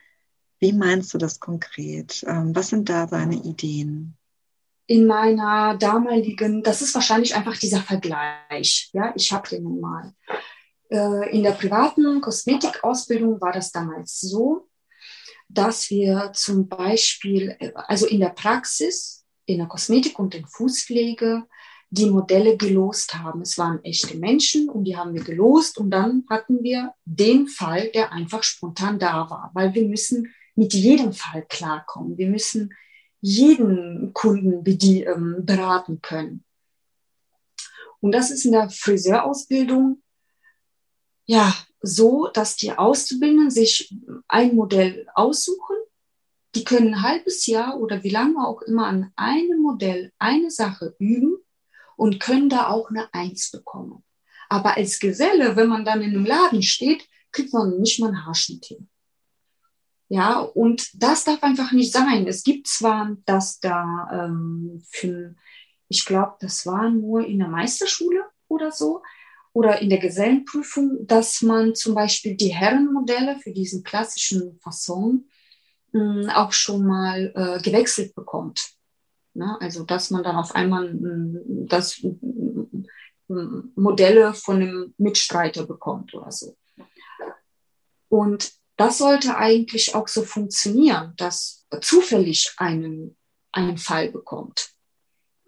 [0.59, 2.23] Wie meinst du das konkret?
[2.27, 4.17] Ähm, was sind da deine Ideen?
[4.87, 8.89] In meiner damaligen, das ist wahrscheinlich einfach dieser Vergleich.
[8.93, 10.13] Ja, ich habe den nun mal.
[10.89, 14.67] Äh, in der privaten Kosmetikausbildung war das damals so,
[15.47, 19.20] dass wir zum Beispiel, äh, also in der Praxis,
[19.51, 21.43] in der Kosmetik und in Fußpflege
[21.89, 23.41] die Modelle gelost haben.
[23.41, 27.91] Es waren echte Menschen und die haben wir gelost und dann hatten wir den Fall,
[27.91, 32.17] der einfach spontan da war, weil wir müssen mit jedem Fall klarkommen.
[32.17, 32.73] Wir müssen
[33.19, 36.43] jeden Kunden ähm, beraten können.
[37.99, 40.01] Und das ist in der Friseurausbildung
[41.25, 43.93] ja so, dass die Auszubildenden sich
[44.27, 45.75] ein Modell aussuchen
[46.55, 50.95] die können ein halbes Jahr oder wie lange auch immer an einem Modell eine Sache
[50.99, 51.37] üben
[51.95, 54.03] und können da auch eine Eins bekommen.
[54.49, 58.25] Aber als Geselle, wenn man dann in einem Laden steht, kriegt man nicht mal ein
[58.25, 58.89] Haarschnitt hin.
[60.09, 62.27] Ja, und das darf einfach nicht sein.
[62.27, 65.35] Es gibt zwar das da ähm, für,
[65.87, 69.01] ich glaube, das war nur in der Meisterschule oder so,
[69.53, 75.29] oder in der Gesellenprüfung, dass man zum Beispiel die Herrenmodelle für diesen klassischen Fasson
[75.91, 78.73] mh, auch schon mal äh, gewechselt bekommt.
[79.33, 79.57] Ne?
[79.59, 86.31] Also dass man dann auf einmal mh, das mh, Modelle von einem Mitstreiter bekommt oder
[86.31, 86.57] so.
[88.09, 93.15] Und das sollte eigentlich auch so funktionieren, dass zufällig einen,
[93.53, 94.71] einen Fall bekommt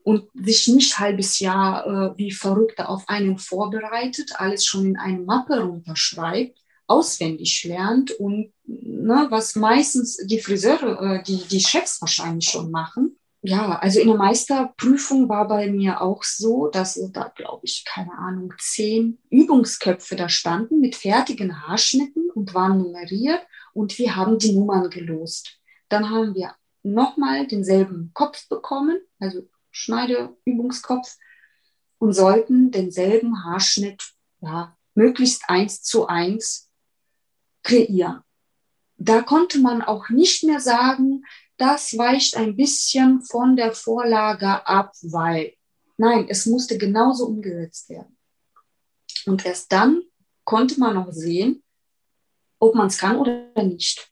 [0.03, 5.19] und sich nicht halbes Jahr äh, wie Verrückte auf einen vorbereitet, alles schon in eine
[5.19, 12.49] Mappe runterschreibt auswendig lernt und ne, was meistens die Friseure, äh, die, die Chefs wahrscheinlich
[12.49, 13.17] schon machen.
[13.45, 18.13] Ja, also in der Meisterprüfung war bei mir auch so, dass da, glaube ich, keine
[18.13, 23.41] Ahnung, zehn Übungsköpfe da standen mit fertigen Haarschnitten und waren nummeriert
[23.73, 25.59] und wir haben die Nummern gelost.
[25.89, 31.17] Dann haben wir nochmal denselben Kopf bekommen, also Schneideübungskopf
[31.97, 34.03] und sollten denselben Haarschnitt
[34.39, 36.69] ja, möglichst eins zu eins
[37.63, 38.21] kreieren.
[38.97, 41.25] Da konnte man auch nicht mehr sagen,
[41.57, 45.53] das weicht ein bisschen von der Vorlage ab, weil
[45.97, 48.17] nein, es musste genauso umgesetzt werden.
[49.25, 50.03] Und erst dann
[50.43, 51.63] konnte man noch sehen,
[52.59, 54.09] ob man es kann oder nicht.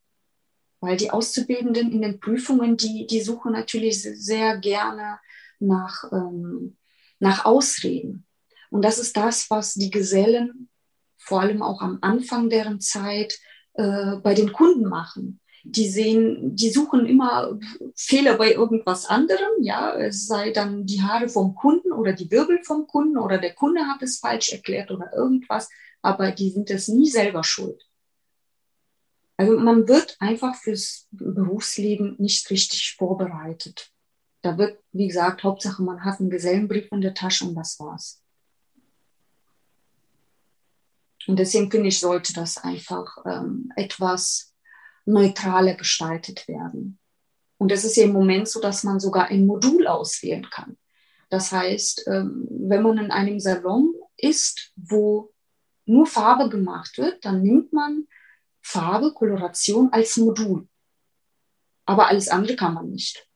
[0.79, 5.19] Weil die Auszubildenden in den Prüfungen, die, die suchen natürlich sehr gerne
[5.59, 6.77] nach, ähm,
[7.19, 8.25] nach Ausreden.
[8.69, 10.69] Und das ist das, was die Gesellen
[11.21, 13.39] vor allem auch am Anfang deren Zeit
[13.73, 15.39] äh, bei den Kunden machen.
[15.63, 17.59] Die sehen, die suchen immer
[17.95, 22.63] Fehler bei irgendwas anderem, ja, es sei dann die Haare vom Kunden oder die Wirbel
[22.63, 25.69] vom Kunden oder der Kunde hat es falsch erklärt oder irgendwas,
[26.01, 27.87] aber die sind es nie selber schuld.
[29.37, 33.91] Also man wird einfach fürs Berufsleben nicht richtig vorbereitet.
[34.41, 38.20] Da wird, wie gesagt, Hauptsache man hat einen Gesellenbrief in der Tasche und das war's.
[41.27, 44.53] Und deswegen finde ich, sollte das einfach ähm, etwas
[45.05, 46.99] neutraler gestaltet werden.
[47.57, 50.77] Und es ist ja im Moment so, dass man sogar ein Modul auswählen kann.
[51.29, 55.31] Das heißt, ähm, wenn man in einem Salon ist, wo
[55.85, 58.07] nur Farbe gemacht wird, dann nimmt man
[58.61, 60.67] Farbe, Koloration als Modul.
[61.85, 63.27] Aber alles andere kann man nicht.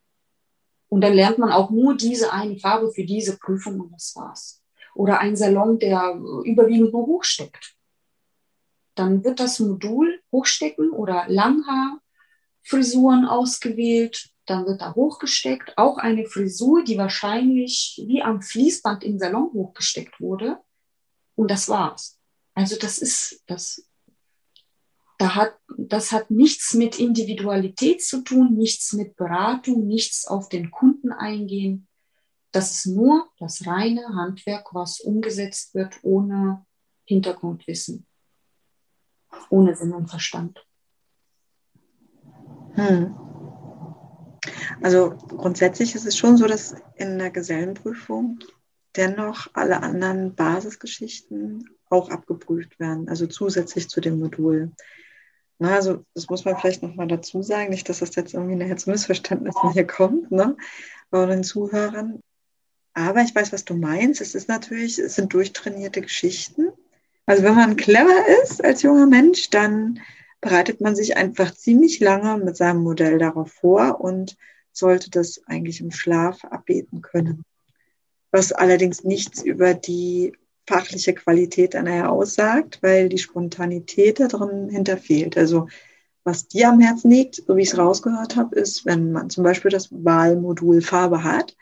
[0.87, 4.63] Und dann lernt man auch nur diese eine Farbe für diese Prüfung und das war's.
[4.93, 7.74] Oder ein Salon, der überwiegend nur hochsteckt.
[8.95, 14.29] Dann wird das Modul hochstecken oder Langhaarfrisuren ausgewählt.
[14.45, 15.77] Dann wird da hochgesteckt.
[15.77, 20.59] Auch eine Frisur, die wahrscheinlich wie am Fließband im Salon hochgesteckt wurde.
[21.35, 22.17] Und das war's.
[22.53, 23.85] Also das ist, das,
[25.17, 30.71] da hat, das hat nichts mit Individualität zu tun, nichts mit Beratung, nichts auf den
[30.71, 31.89] Kunden eingehen.
[32.53, 36.65] Das ist nur das reine Handwerk, was umgesetzt wird ohne
[37.03, 38.07] Hintergrundwissen
[39.49, 40.65] ohne Sinn und Verstand.
[42.73, 43.15] Hm.
[44.81, 48.39] Also grundsätzlich ist es schon so, dass in der Gesellenprüfung
[48.95, 54.71] dennoch alle anderen Basisgeschichten auch abgeprüft werden, also zusätzlich zu dem Modul.
[55.57, 58.77] Na, also das muss man vielleicht nochmal dazu sagen, nicht, dass das jetzt irgendwie nachher
[58.77, 60.57] zu Missverständnissen hier kommt, ne,
[61.09, 62.19] bei den Zuhörern.
[62.93, 64.21] Aber ich weiß, was du meinst.
[64.21, 66.69] Es ist natürlich, es sind durchtrainierte Geschichten.
[67.25, 69.99] Also wenn man clever ist als junger Mensch, dann
[70.41, 74.37] bereitet man sich einfach ziemlich lange mit seinem Modell darauf vor und
[74.71, 77.43] sollte das eigentlich im Schlaf abbeten können.
[78.31, 80.33] Was allerdings nichts über die
[80.67, 85.37] fachliche Qualität einer aussagt, weil die Spontanität da drin hinterfehlt.
[85.37, 85.67] Also
[86.23, 89.43] was dir am Herzen liegt, so wie ich es rausgehört habe, ist, wenn man zum
[89.43, 91.55] Beispiel das Wahlmodul Farbe hat,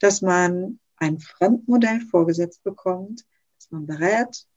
[0.00, 3.24] dass man ein Fremdmodell vorgesetzt bekommt,
[3.56, 4.47] dass man berät,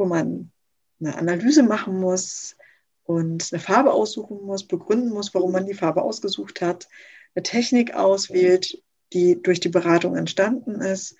[0.00, 0.50] wo man
[0.98, 2.56] eine Analyse machen muss
[3.04, 6.88] und eine Farbe aussuchen muss, begründen muss, warum man die Farbe ausgesucht hat,
[7.34, 8.82] eine Technik auswählt,
[9.12, 11.16] die durch die Beratung entstanden ist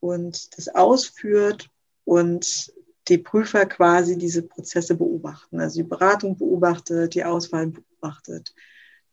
[0.00, 1.70] und das ausführt
[2.04, 2.72] und
[3.08, 5.60] die Prüfer quasi diese Prozesse beobachten.
[5.60, 8.54] Also die Beratung beobachtet, die Auswahl beobachtet,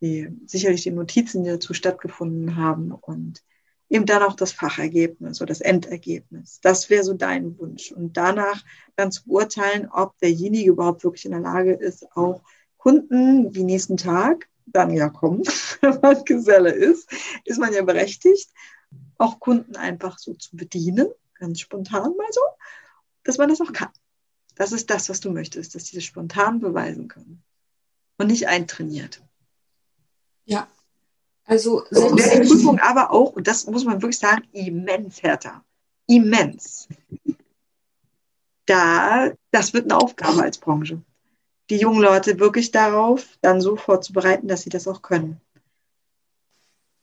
[0.02, 3.44] die, sicherlich die Notizen, die dazu stattgefunden haben und
[3.90, 6.60] eben dann auch das Fachergebnis oder das Endergebnis.
[6.62, 7.92] Das wäre so dein Wunsch.
[7.92, 8.64] Und danach
[8.96, 12.42] dann zu beurteilen, ob derjenige überhaupt wirklich in der Lage ist, auch
[12.78, 15.44] Kunden wie nächsten Tag dann ja kommen,
[16.02, 17.10] man Geselle ist,
[17.44, 18.50] ist man ja berechtigt,
[19.18, 22.42] auch Kunden einfach so zu bedienen, ganz spontan mal so,
[23.24, 23.90] dass man das auch kann.
[24.56, 27.44] Das ist das, was du möchtest, dass das spontan beweisen können
[28.18, 29.22] und nicht eintrainiert.
[30.46, 30.68] Ja,
[31.46, 35.64] also in der Prüfung aber auch, und das muss man wirklich sagen, immens härter.
[36.08, 36.88] Immens.
[38.66, 41.02] Da, das wird eine Aufgabe als Branche.
[41.70, 45.40] Die jungen Leute wirklich darauf dann so vorzubereiten, dass sie das auch können.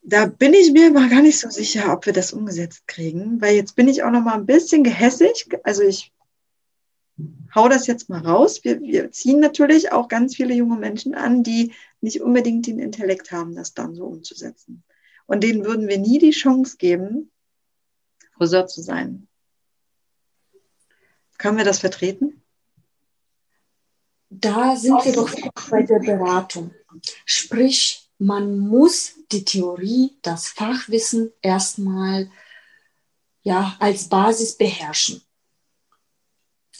[0.04, 3.54] Da bin ich mir aber gar nicht so sicher, ob wir das umgesetzt kriegen, weil
[3.54, 5.48] jetzt bin ich auch noch mal ein bisschen gehässig.
[5.62, 6.12] Also ich
[7.54, 8.64] hau das jetzt mal raus.
[8.64, 11.72] Wir, wir ziehen natürlich auch ganz viele junge Menschen an, die
[12.02, 14.84] nicht unbedingt den Intellekt haben, das dann so umzusetzen.
[15.26, 17.30] Und denen würden wir nie die Chance geben,
[18.36, 19.28] Friseur zu sein.
[21.38, 22.42] Können wir das vertreten?
[24.30, 25.30] Da sind wir doch
[25.70, 26.74] bei der Beratung.
[27.24, 32.30] Sprich, man muss die Theorie, das Fachwissen erstmal
[33.42, 35.22] ja, als Basis beherrschen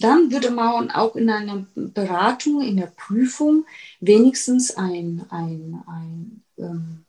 [0.03, 3.65] dann würde man auch in einer Beratung, in der Prüfung
[4.01, 7.05] wenigstens ein, ein, ein, ähm,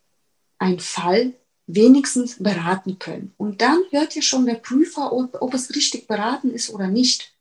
[0.59, 1.33] ein Fall
[1.67, 3.33] wenigstens beraten können.
[3.37, 7.33] Und dann hört ja schon der Prüfer, ob, ob es richtig beraten ist oder nicht.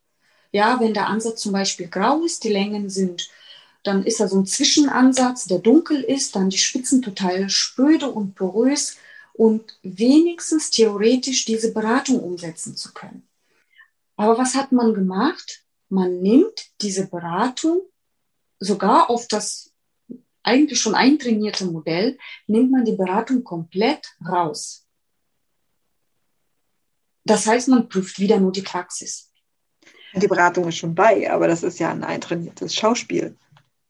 [0.52, 3.30] Ja, wenn der Ansatz zum Beispiel grau ist, die Längen sind,
[3.82, 8.34] dann ist da so ein Zwischenansatz, der dunkel ist, dann die Spitzen total spröde und
[8.34, 8.96] porös
[9.32, 13.24] und wenigstens theoretisch diese Beratung umsetzen zu können.
[14.22, 15.64] Aber was hat man gemacht?
[15.88, 17.82] Man nimmt diese Beratung
[18.60, 19.74] sogar auf das
[20.44, 22.16] eigentlich schon eintrainierte Modell,
[22.46, 24.86] nimmt man die Beratung komplett raus.
[27.24, 29.32] Das heißt, man prüft wieder nur die Praxis.
[30.14, 33.36] Die Beratung ist schon bei, aber das ist ja ein eintrainiertes Schauspiel.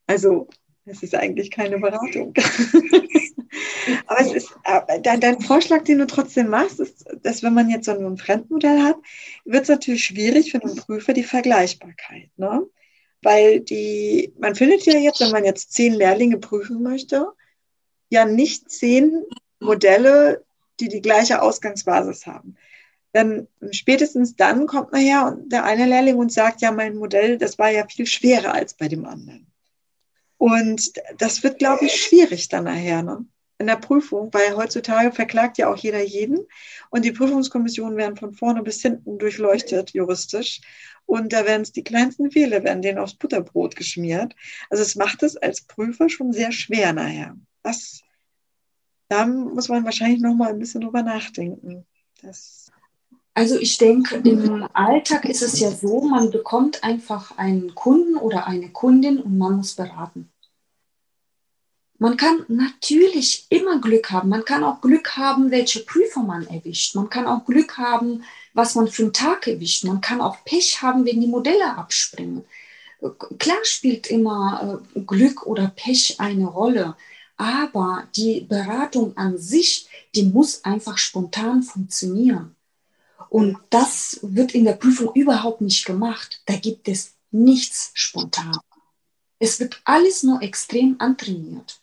[0.07, 0.49] Also,
[0.87, 2.33] es ist eigentlich keine Beratung.
[4.07, 7.71] aber es ist, äh, dein, dein, Vorschlag, den du trotzdem machst, ist, dass wenn man
[7.71, 8.97] jetzt so ein Fremdmodell hat,
[9.45, 12.31] wird es natürlich schwierig für einen Prüfer die Vergleichbarkeit.
[12.37, 12.67] Ne?
[13.23, 17.29] Weil die, man findet ja jetzt, wenn man jetzt zehn Lehrlinge prüfen möchte,
[18.11, 19.25] ja nicht zehn
[19.61, 20.45] Modelle,
[20.81, 22.57] die die gleiche Ausgangsbasis haben.
[23.13, 27.39] Dann spätestens dann kommt man her und der eine Lehrling und sagt, ja, mein Modell,
[27.39, 29.47] das war ja viel schwerer als bei dem anderen.
[30.39, 33.25] Und das wird, glaube ich, schwierig dann nachher ne?
[33.59, 36.47] In der Prüfung, weil heutzutage verklagt ja auch jeder jeden
[36.91, 40.61] und die Prüfungskommissionen werden von vorne bis hinten durchleuchtet juristisch
[41.07, 44.35] und da werden es die kleinsten Fehler, werden denen aufs Butterbrot geschmiert.
[44.71, 47.37] Also es macht es als Prüfer schon sehr schwer nachher.
[47.63, 48.03] Das,
[49.09, 51.87] da muss man wahrscheinlich noch mal ein bisschen drüber nachdenken.
[52.23, 52.73] Das
[53.35, 58.47] also ich denke, im Alltag ist es ja so, man bekommt einfach einen Kunden oder
[58.47, 60.32] eine Kundin und man muss beraten.
[62.03, 64.29] Man kann natürlich immer Glück haben.
[64.29, 66.97] Man kann auch Glück haben, welche Prüfer man erwischt.
[66.97, 68.25] Man kann auch Glück haben,
[68.55, 69.85] was man für einen Tag erwischt.
[69.85, 72.45] Man kann auch Pech haben, wenn die Modelle abspringen.
[73.39, 76.97] Klar spielt immer äh, Glück oder Pech eine Rolle,
[77.37, 79.87] aber die Beratung an sich,
[80.17, 82.57] die muss einfach spontan funktionieren.
[83.29, 86.43] Und das wird in der Prüfung überhaupt nicht gemacht.
[86.47, 88.59] Da gibt es nichts spontan.
[89.39, 91.82] Es wird alles nur extrem antrainiert.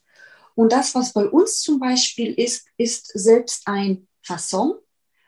[0.59, 4.73] Und das, was bei uns zum Beispiel ist, ist selbst ein Fasson,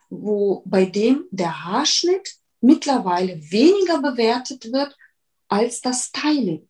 [0.10, 4.94] wo bei dem der Haarschnitt mittlerweile weniger bewertet wird
[5.48, 6.68] als das Styling.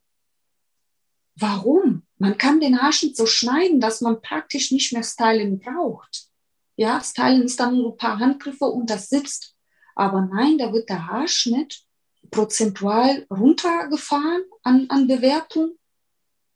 [1.34, 2.06] Warum?
[2.18, 6.28] Man kann den Haarschnitt so schneiden, dass man praktisch nicht mehr Styling braucht.
[6.76, 9.56] Ja, Styling ist dann nur ein paar Handgriffe und das sitzt.
[9.96, 11.82] Aber nein, da wird der Haarschnitt
[12.30, 15.76] prozentual runtergefahren an, an Bewertung.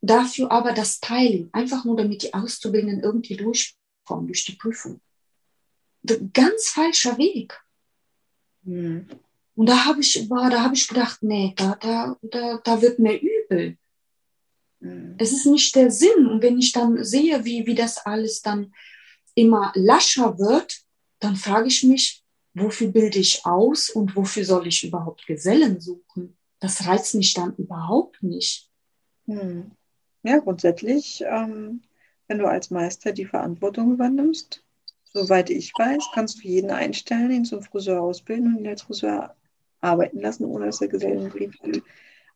[0.06, 5.00] Dafür aber das Styling, einfach nur damit die Auszubildenden irgendwie durchkommen durch die Prüfung
[6.32, 7.60] ganz falscher Weg.
[8.62, 9.08] Mhm.
[9.54, 13.18] Und da habe ich, da habe ich gedacht, nee, da, da, da, da wird mir
[13.18, 13.78] übel.
[14.80, 15.14] Mhm.
[15.18, 16.26] Es ist nicht der Sinn.
[16.26, 18.72] Und wenn ich dann sehe, wie, wie das alles dann
[19.34, 20.82] immer lascher wird,
[21.20, 22.22] dann frage ich mich,
[22.54, 26.36] wofür bilde ich aus und wofür soll ich überhaupt Gesellen suchen?
[26.60, 28.70] Das reizt mich dann überhaupt nicht.
[29.26, 29.72] Mhm.
[30.26, 31.82] Ja, grundsätzlich, ähm,
[32.28, 34.64] wenn du als Meister die Verantwortung übernimmst,
[35.16, 39.34] Soweit ich weiß, kannst du jeden einstellen, ihn zum Friseur ausbilden und ihn als Friseur
[39.80, 41.80] arbeiten lassen, ohne dass er Gesellenbrief hat.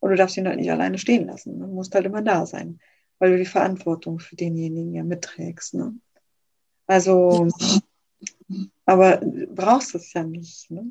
[0.00, 1.60] Und du darfst ihn halt nicht alleine stehen lassen.
[1.60, 2.80] Du musst halt immer da sein,
[3.18, 5.74] weil du die Verantwortung für denjenigen ja mitträgst.
[5.74, 5.94] Ne?
[6.86, 7.48] Also,
[8.86, 9.20] aber
[9.54, 10.70] brauchst es ja nicht.
[10.70, 10.90] Ne?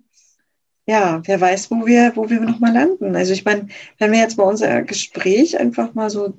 [0.86, 3.16] Ja, wer weiß, wo wir, wo wir nochmal landen.
[3.16, 6.38] Also ich meine, wenn wir jetzt mal unser Gespräch einfach mal so,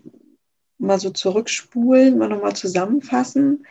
[0.81, 3.67] mal so zurückspulen, mal nochmal zusammenfassen,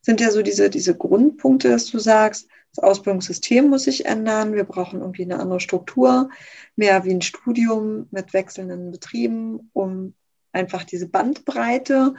[0.00, 4.64] sind ja so diese, diese Grundpunkte, dass du sagst, das Ausbildungssystem muss sich ändern, wir
[4.64, 6.30] brauchen irgendwie eine andere Struktur,
[6.74, 10.14] mehr wie ein Studium mit wechselnden Betrieben, um
[10.52, 12.14] einfach diese Bandbreite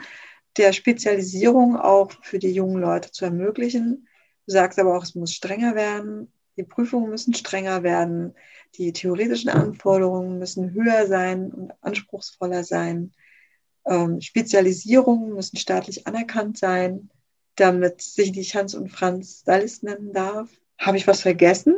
[0.56, 4.06] der Spezialisierung auch für die jungen Leute zu ermöglichen.
[4.46, 8.34] Du sagst aber auch, es muss strenger werden, die Prüfungen müssen strenger werden,
[8.76, 13.12] die theoretischen Anforderungen müssen höher sein und anspruchsvoller sein.
[13.86, 17.10] Ähm, Spezialisierungen müssen staatlich anerkannt sein
[17.56, 20.48] damit sich nicht Hans und Franz Dallis nennen darf.
[20.78, 21.76] Habe ich was vergessen?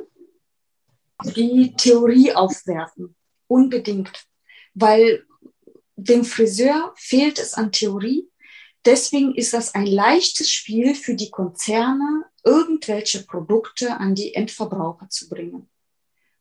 [1.25, 3.15] Die Theorie aufwerfen,
[3.47, 4.27] unbedingt,
[4.75, 5.25] weil
[5.97, 8.29] dem Friseur fehlt es an Theorie.
[8.85, 15.29] Deswegen ist das ein leichtes Spiel für die Konzerne, irgendwelche Produkte an die Endverbraucher zu
[15.29, 15.69] bringen.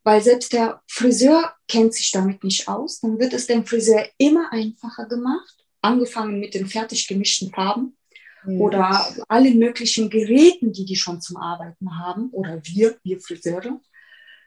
[0.06, 4.52] Weil selbst der Friseur kennt sich damit nicht aus, dann wird es dem Friseur immer
[4.52, 7.96] einfacher gemacht, angefangen mit den fertig gemischten Farben
[8.44, 8.60] mhm.
[8.60, 13.80] oder alle möglichen Geräten, die die schon zum Arbeiten haben oder wir, wir Friseure.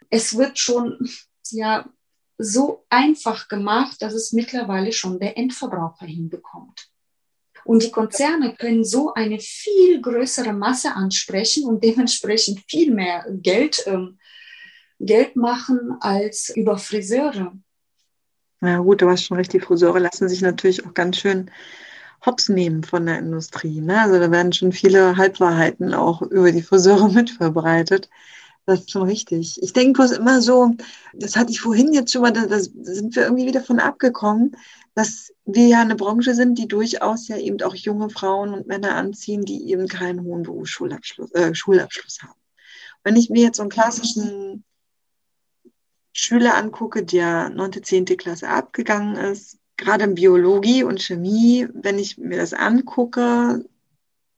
[0.09, 0.97] Es wird schon
[1.51, 1.89] ja
[2.37, 6.87] so einfach gemacht, dass es mittlerweile schon der Endverbraucher hinbekommt.
[7.65, 13.83] Und die Konzerne können so eine viel größere Masse ansprechen und dementsprechend viel mehr Geld,
[13.87, 14.18] ähm,
[14.99, 17.53] Geld machen als über Friseure.
[18.61, 21.49] Ja gut, du hast schon recht, die Friseure lassen sich natürlich auch ganz schön
[22.25, 23.79] hops nehmen von der Industrie.
[23.79, 24.01] Ne?
[24.01, 28.09] Also da werden schon viele Halbwahrheiten auch über die Friseure mitverbreitet.
[28.65, 29.63] Das ist schon richtig.
[29.63, 30.75] Ich denke bloß immer so,
[31.13, 34.55] das hatte ich vorhin jetzt schon mal, da, da sind wir irgendwie wieder von abgekommen,
[34.93, 38.95] dass wir ja eine Branche sind, die durchaus ja eben auch junge Frauen und Männer
[38.95, 42.39] anziehen, die eben keinen hohen Berufsschulabschluss äh, Schulabschluss haben.
[43.03, 44.65] Wenn ich mir jetzt so einen klassischen
[46.13, 48.05] Schüler angucke, der 9., 10.
[48.05, 53.65] Klasse abgegangen ist, gerade in Biologie und Chemie, wenn ich mir das angucke,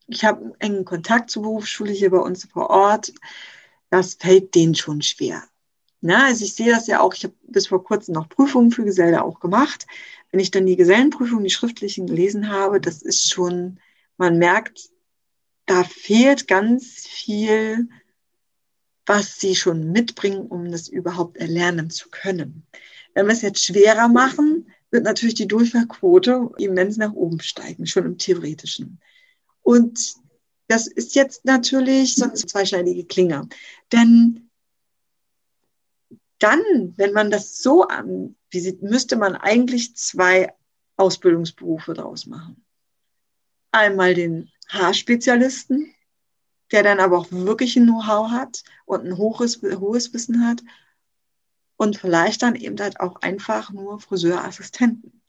[0.07, 3.13] ich habe engen Kontakt zur Berufsschule hier bei uns vor Ort,
[3.89, 5.43] das fällt denen schon schwer.
[6.01, 8.83] Na, also ich sehe das ja auch, ich habe bis vor kurzem noch Prüfungen für
[8.83, 9.85] Geselle auch gemacht.
[10.31, 13.79] Wenn ich dann die Gesellenprüfungen, die schriftlichen gelesen habe, das ist schon,
[14.17, 14.89] man merkt,
[15.65, 17.87] da fehlt ganz viel,
[19.05, 22.65] was sie schon mitbringen, um das überhaupt erlernen zu können.
[23.13, 28.05] Wenn wir es jetzt schwerer machen, wird natürlich die Durchfallquote immens nach oben steigen, schon
[28.05, 28.99] im Theoretischen.
[29.61, 30.15] Und
[30.67, 33.47] das ist jetzt natürlich so eine zweischneidige Klinge.
[33.91, 34.49] Denn
[36.39, 36.61] dann,
[36.97, 40.53] wenn man das so ansieht, müsste man eigentlich zwei
[40.97, 42.63] Ausbildungsberufe draus machen.
[43.71, 45.93] Einmal den Haarspezialisten,
[46.71, 50.61] der dann aber auch wirklich ein Know-how hat und ein hohes, hohes Wissen hat.
[51.77, 55.21] Und vielleicht dann eben halt auch einfach nur Friseurassistenten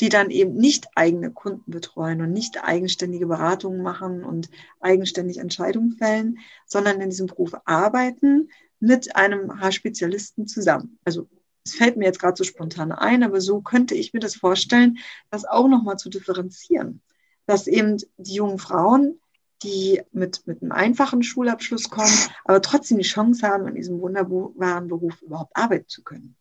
[0.00, 4.48] die dann eben nicht eigene Kunden betreuen und nicht eigenständige Beratungen machen und
[4.80, 10.98] eigenständig Entscheidungen fällen, sondern in diesem Beruf arbeiten mit einem Haarspezialisten zusammen.
[11.04, 11.28] Also
[11.64, 14.98] es fällt mir jetzt gerade so spontan ein, aber so könnte ich mir das vorstellen,
[15.30, 17.02] das auch nochmal zu differenzieren.
[17.46, 19.20] Dass eben die jungen Frauen,
[19.62, 22.12] die mit, mit einem einfachen Schulabschluss kommen,
[22.44, 26.36] aber trotzdem die Chance haben, in diesem wunderbaren Beruf überhaupt arbeiten zu können.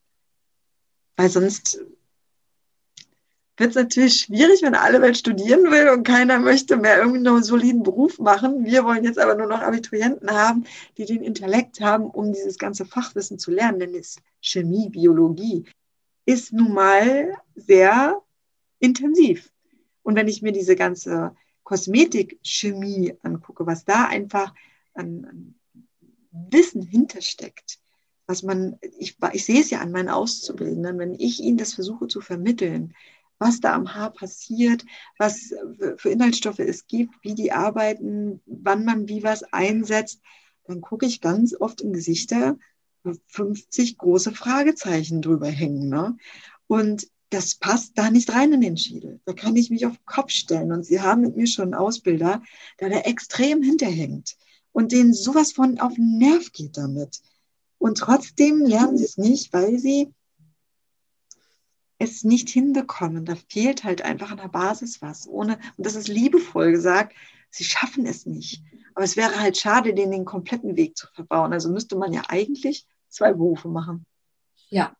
[1.16, 1.80] Weil sonst
[3.58, 7.34] wird es natürlich schwierig, wenn alle Welt studieren will und keiner möchte mehr irgendwie noch
[7.34, 8.66] einen soliden Beruf machen.
[8.66, 10.66] Wir wollen jetzt aber nur noch Abiturienten haben,
[10.98, 13.80] die den Intellekt haben, um dieses ganze Fachwissen zu lernen.
[13.80, 15.66] Denn es Chemie, Biologie
[16.26, 18.22] ist nun mal sehr
[18.78, 19.52] intensiv.
[20.04, 21.36] Und wenn ich mir diese ganze
[21.68, 24.54] Kosmetik-Chemie angucke, was da einfach
[24.94, 25.56] an, an
[26.32, 27.80] Wissen hintersteckt,
[28.26, 32.08] was man, ich, ich sehe es ja an meinen Auszubildenden, wenn ich ihnen das versuche
[32.08, 32.94] zu vermitteln,
[33.38, 34.86] was da am Haar passiert,
[35.18, 35.54] was
[35.98, 40.22] für Inhaltsstoffe es gibt, wie die arbeiten, wann man wie was einsetzt,
[40.68, 42.58] dann gucke ich ganz oft in Gesichter,
[43.04, 45.90] wo 50 große Fragezeichen drüber hängen.
[45.90, 46.16] Ne?
[46.68, 49.20] Und das passt da nicht rein in den Schädel.
[49.26, 50.72] Da kann ich mich auf den Kopf stellen.
[50.72, 52.42] Und Sie haben mit mir schon einen Ausbilder,
[52.80, 54.38] der da extrem hinterhängt
[54.72, 57.22] und denen sowas von auf den Nerv geht damit.
[57.80, 60.14] Und trotzdem lernen sie es nicht, weil sie
[62.00, 63.26] es nicht hinbekommen.
[63.26, 65.28] Da fehlt halt einfach an der Basis was.
[65.28, 67.16] Ohne, und das ist liebevoll gesagt,
[67.50, 68.62] sie schaffen es nicht.
[68.96, 71.54] Aber es wäre halt schade, denen den kompletten Weg zu verbauen.
[71.54, 74.06] Also müsste man ja eigentlich zwei Berufe machen.
[74.70, 74.94] Ja,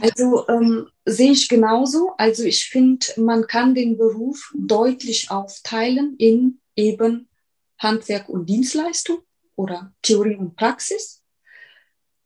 [0.00, 2.12] also ähm, sehe ich genauso.
[2.16, 7.28] Also ich finde, man kann den Beruf deutlich aufteilen in eben
[7.78, 9.18] Handwerk und Dienstleistung
[9.56, 11.22] oder Theorie und Praxis.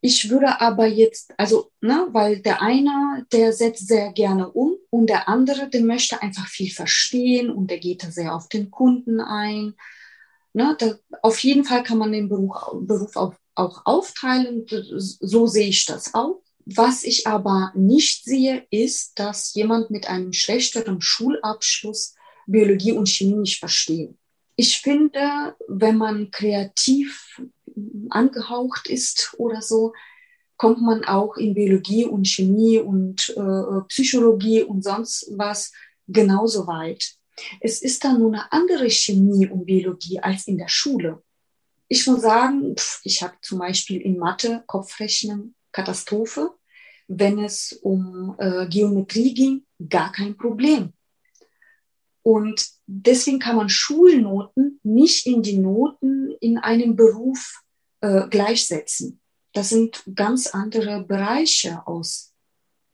[0.01, 5.09] Ich würde aber jetzt, also, ne, weil der eine, der setzt sehr gerne um und
[5.09, 9.21] der andere, der möchte einfach viel verstehen und der geht da sehr auf den Kunden
[9.21, 9.75] ein.
[10.53, 14.67] Ne, da, auf jeden Fall kann man den Beruf, Beruf auch, auch aufteilen.
[14.69, 16.44] So sehe ich das auch.
[16.67, 22.15] Was ich aber nicht sehe, ist, dass jemand mit einem schlechteren Schulabschluss
[22.47, 24.15] Biologie und Chemie nicht versteht.
[24.57, 27.41] Ich finde, wenn man kreativ
[28.11, 29.93] angehaucht ist oder so,
[30.57, 35.73] kommt man auch in Biologie und Chemie und äh, Psychologie und sonst was
[36.07, 37.17] genauso weit.
[37.61, 41.23] Es ist dann nur eine andere Chemie und Biologie als in der Schule.
[41.89, 46.51] Ich muss sagen, pff, ich habe zum Beispiel in Mathe Kopfrechnen Katastrophe.
[47.07, 50.95] Wenn es um äh, Geometrie ging, gar kein Problem.
[52.23, 57.63] Und deswegen kann man Schulnoten nicht in die Noten in einem Beruf
[58.01, 59.21] äh, gleichsetzen.
[59.53, 62.33] Das sind ganz andere Bereiche aus,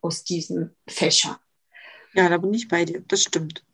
[0.00, 1.36] aus diesen Fächern.
[2.14, 3.64] Ja, da bin ich bei dir, das stimmt.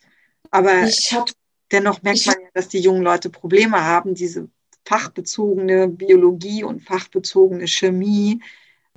[0.51, 1.31] Aber ich hab,
[1.73, 4.51] dennoch merkt man ja, dass die jungen Leute Probleme haben, diese
[4.85, 8.43] fachbezogene Biologie und fachbezogene Chemie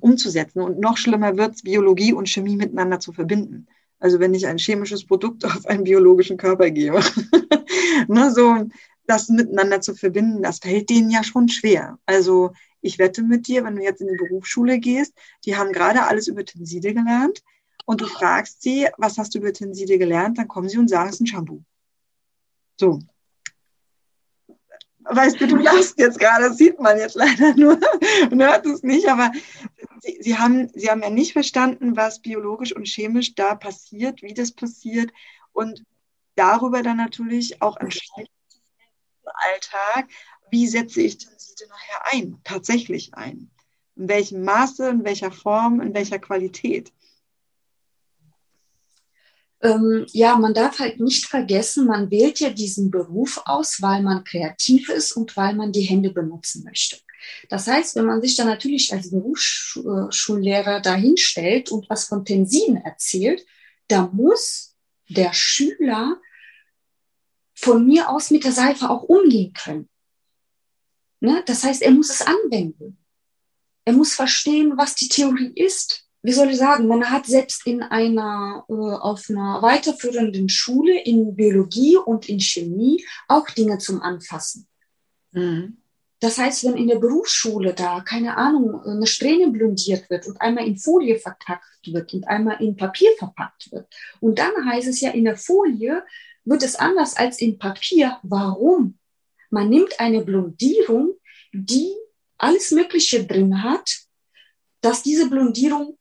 [0.01, 0.61] umzusetzen.
[0.61, 3.67] Und noch schlimmer wird es, Biologie und Chemie miteinander zu verbinden.
[3.99, 7.01] Also wenn ich ein chemisches Produkt auf einen biologischen Körper gebe.
[8.07, 8.67] ne, so
[9.07, 11.97] das miteinander zu verbinden, das fällt denen ja schon schwer.
[12.05, 12.51] Also
[12.81, 15.13] ich wette mit dir, wenn du jetzt in die Berufsschule gehst,
[15.45, 17.41] die haben gerade alles über Tenside gelernt
[17.85, 21.09] und du fragst sie, was hast du über Tenside gelernt, dann kommen sie und sagen,
[21.09, 21.63] es ist ein Shampoo.
[22.79, 22.99] So.
[25.11, 27.79] Weißt du, du lachst jetzt gerade, das sieht man jetzt leider nur.
[28.29, 29.31] Und hört es nicht, aber
[30.01, 34.33] sie, sie, haben, sie haben ja nicht verstanden, was biologisch und chemisch da passiert, wie
[34.33, 35.11] das passiert
[35.51, 35.83] und
[36.35, 38.29] darüber dann natürlich auch entscheiden
[39.23, 40.09] im Alltag,
[40.51, 43.51] wie setze ich Tenside nachher ein, tatsächlich ein.
[43.95, 46.93] In welchem Maße, in welcher Form, in welcher Qualität
[49.61, 54.23] ähm, ja, man darf halt nicht vergessen, man wählt ja diesen Beruf aus, weil man
[54.23, 56.97] kreativ ist und weil man die Hände benutzen möchte.
[57.49, 63.45] Das heißt, wenn man sich dann natürlich als Berufsschullehrer dahinstellt und was von Tensiden erzählt,
[63.87, 64.75] da muss
[65.09, 66.21] der Schüler
[67.53, 69.89] von mir aus mit der Seife auch umgehen können.
[71.19, 71.43] Ne?
[71.45, 72.97] Das heißt, er muss es anwenden.
[73.83, 77.81] Er muss verstehen, was die Theorie ist wie soll ich sagen, man hat selbst in
[77.81, 84.67] einer, äh, auf einer weiterführenden Schule in Biologie und in Chemie auch Dinge zum Anfassen.
[85.31, 85.77] Mhm.
[86.21, 90.67] Das heißt, wenn in der Berufsschule da, keine Ahnung, eine Strähne blondiert wird und einmal
[90.67, 93.87] in Folie verpackt wird und einmal in Papier verpackt wird.
[94.19, 96.03] Und dann heißt es ja, in der Folie
[96.43, 98.17] wird es anders als in Papier.
[98.23, 98.97] Warum?
[99.49, 101.15] Man nimmt eine Blondierung,
[101.53, 101.93] die
[102.37, 103.89] alles Mögliche drin hat,
[104.81, 105.97] dass diese Blondierung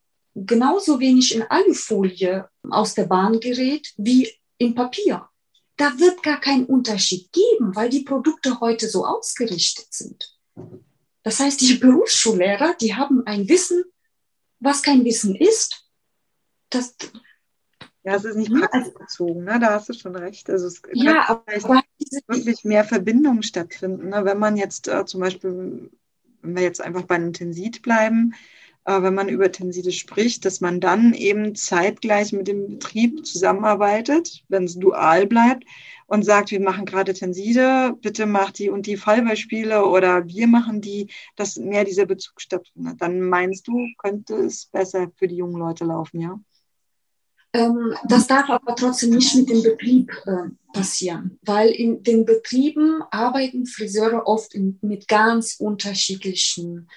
[0.46, 4.28] genauso wenig in Alufolie aus der Bahn gerät wie
[4.58, 5.28] in Papier.
[5.76, 10.36] Da wird gar keinen Unterschied geben, weil die Produkte heute so ausgerichtet sind.
[11.22, 13.84] Das heißt, die Berufsschullehrer, die haben ein Wissen,
[14.60, 15.86] was kein Wissen ist.
[16.70, 16.96] Das,
[18.02, 19.58] ja, es ist nicht praxisbezogen, ne?
[19.60, 20.50] da hast du schon recht.
[20.50, 21.82] Also es ja, aber
[22.26, 24.08] wirklich mehr Verbindungen stattfinden.
[24.08, 24.24] Ne?
[24.24, 25.90] Wenn man jetzt äh, zum Beispiel,
[26.42, 28.34] wenn wir jetzt einfach bei einem Tensit bleiben,
[28.88, 34.64] wenn man über Tenside spricht, dass man dann eben zeitgleich mit dem Betrieb zusammenarbeitet, wenn
[34.64, 35.64] es dual bleibt
[36.06, 40.80] und sagt, wir machen gerade Tenside, bitte mach die und die Fallbeispiele oder wir machen
[40.80, 43.00] die, dass mehr dieser Bezug stattfindet.
[43.00, 46.40] Dann meinst du, könnte es besser für die jungen Leute laufen, ja?
[47.54, 53.02] Ähm, das darf aber trotzdem nicht mit dem Betrieb äh, passieren, weil in den Betrieben
[53.10, 56.88] arbeiten Friseure oft mit ganz unterschiedlichen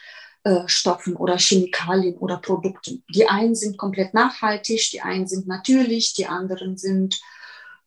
[0.43, 3.03] äh, Stoffen oder Chemikalien oder Produkten.
[3.09, 7.22] Die einen sind komplett nachhaltig, die einen sind natürlich, die anderen sind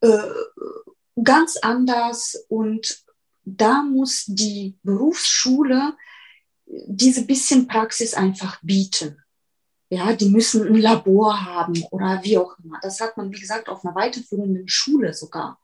[0.01, 0.19] äh,
[1.23, 3.05] ganz anders und
[3.45, 5.95] da muss die Berufsschule
[6.67, 9.23] diese bisschen Praxis einfach bieten.
[9.91, 12.79] Ja, die müssen ein Labor haben oder wie auch immer.
[12.83, 15.61] Das hat man, wie gesagt, auf einer weiterführenden Schule sogar.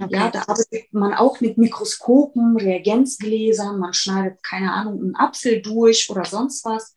[0.00, 0.14] Okay.
[0.14, 6.08] Ja, da arbeitet man auch mit Mikroskopen, Reagenzgläsern, man schneidet, keine Ahnung, einen Apfel durch
[6.10, 6.94] oder sonst was.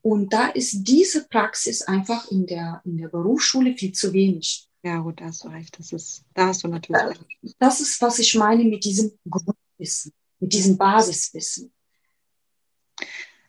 [0.00, 4.66] Und da ist diese Praxis einfach in der, in der Berufsschule viel zu wenig.
[4.82, 5.78] Ja, gut, da hast du recht.
[5.78, 7.24] Das ist, da hast du natürlich recht.
[7.58, 11.72] Das ist, was ich meine mit diesem Grundwissen, mit diesem Basiswissen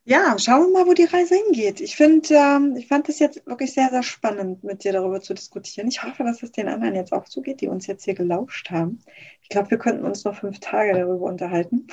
[0.09, 1.81] ja, schauen wir mal, wo die Reise hingeht.
[1.81, 5.35] Ich finde, ähm, ich fand es jetzt wirklich sehr, sehr spannend, mit dir darüber zu
[5.35, 5.87] diskutieren.
[5.87, 8.71] Ich hoffe, dass es den anderen jetzt auch so geht, die uns jetzt hier gelauscht
[8.71, 9.03] haben.
[9.43, 11.85] Ich glaube, wir könnten uns noch fünf Tage darüber unterhalten.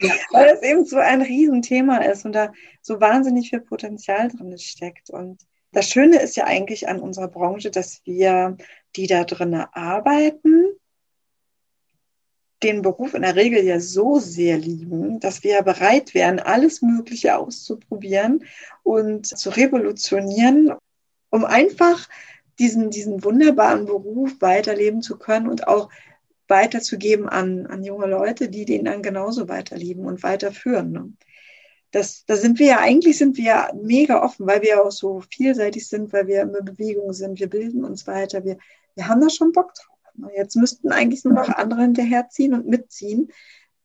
[0.00, 0.14] Ja.
[0.32, 5.10] Weil es eben so ein Riesenthema ist und da so wahnsinnig viel Potenzial drin steckt.
[5.10, 5.42] Und
[5.72, 8.56] das Schöne ist ja eigentlich an unserer Branche, dass wir,
[8.96, 10.64] die da drin arbeiten,
[12.62, 17.36] den Beruf in der Regel ja so sehr lieben, dass wir bereit wären, alles Mögliche
[17.36, 18.44] auszuprobieren
[18.82, 20.72] und zu revolutionieren,
[21.30, 22.08] um einfach
[22.58, 25.90] diesen, diesen wunderbaren Beruf weiterleben zu können und auch
[26.48, 30.92] weiterzugeben an, an junge Leute, die den dann genauso weiterleben und weiterführen.
[30.92, 31.12] Ne?
[31.90, 35.86] Das, da sind wir ja, eigentlich sind wir mega offen, weil wir auch so vielseitig
[35.88, 38.58] sind, weil wir immer Bewegung sind, wir bilden uns weiter, wir,
[38.94, 39.95] wir haben da schon Bock drauf.
[40.36, 43.32] Jetzt müssten eigentlich nur noch andere hinterherziehen und mitziehen,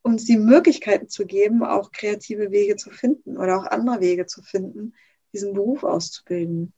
[0.02, 4.42] uns die Möglichkeiten zu geben, auch kreative Wege zu finden oder auch andere Wege zu
[4.42, 4.94] finden,
[5.32, 6.72] diesen Beruf auszubilden.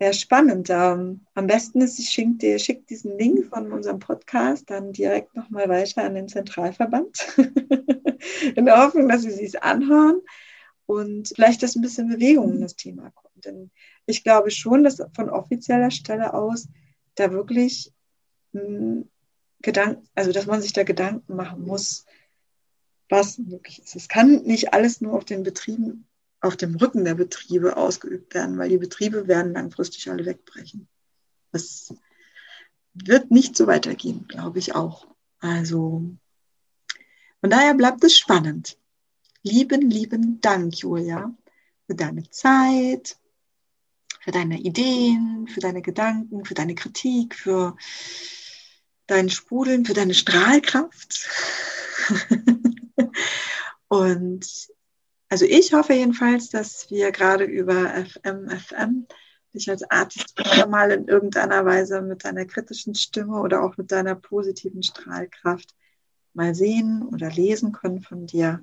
[0.00, 0.68] Ja, spannend.
[0.70, 5.68] Ähm, am besten ist, ich schicke schick diesen Link von unserem Podcast dann direkt nochmal
[5.68, 7.36] weiter an den Zentralverband.
[8.56, 10.20] in der Hoffnung, dass sie sich anhören
[10.86, 13.44] und vielleicht, dass ein bisschen Bewegung in das Thema kommt.
[13.44, 13.70] Denn
[14.06, 16.68] ich glaube schon, dass von offizieller Stelle aus
[17.14, 17.92] da wirklich
[18.52, 22.06] Gedanken, also dass man sich da Gedanken machen muss,
[23.08, 23.96] was möglich ist.
[23.96, 26.06] Es kann nicht alles nur auf den Betrieben,
[26.40, 30.88] auf dem Rücken der Betriebe ausgeübt werden, weil die Betriebe werden langfristig alle wegbrechen.
[31.52, 31.92] Das
[32.94, 35.06] wird nicht so weitergehen, glaube ich auch.
[35.40, 36.04] Also
[37.40, 38.78] von daher bleibt es spannend.
[39.42, 41.34] Lieben, lieben Dank, Julia,
[41.86, 43.18] für deine Zeit,
[44.20, 47.76] für deine Ideen, für deine Gedanken, für deine Kritik, für
[49.10, 51.28] dein Sprudeln, für deine Strahlkraft.
[53.88, 54.46] Und
[55.28, 59.06] also ich hoffe jedenfalls, dass wir gerade über FM, FM
[59.54, 60.34] dich als Artist
[60.68, 65.74] mal in irgendeiner Weise mit deiner kritischen Stimme oder auch mit deiner positiven Strahlkraft
[66.34, 68.62] mal sehen oder lesen können von dir.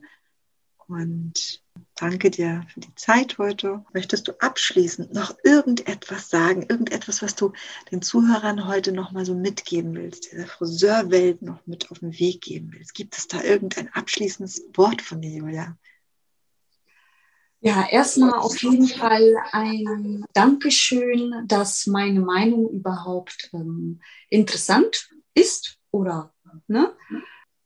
[0.87, 1.61] Und
[1.95, 3.83] danke dir für die Zeit heute.
[3.93, 6.65] Möchtest du abschließend noch irgendetwas sagen?
[6.69, 7.53] Irgendetwas, was du
[7.91, 12.41] den Zuhörern heute noch mal so mitgeben willst, dieser Friseurwelt noch mit auf den Weg
[12.41, 12.93] geben willst?
[12.93, 15.77] Gibt es da irgendein abschließendes Wort von dir, Julia?
[17.59, 26.33] Ja, erstmal auf jeden Fall ein Dankeschön, dass meine Meinung überhaupt ähm, interessant ist oder
[26.67, 26.95] ne?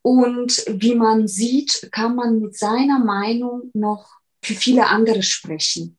[0.02, 5.98] Und wie man sieht, kann man mit seiner Meinung noch für viele andere sprechen.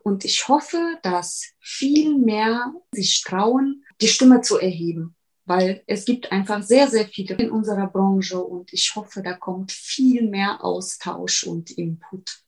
[0.00, 5.14] Und ich hoffe, dass viel mehr sich trauen, die Stimme zu erheben,
[5.46, 9.72] weil es gibt einfach sehr, sehr viele in unserer Branche und ich hoffe, da kommt
[9.72, 12.40] viel mehr Austausch und Input.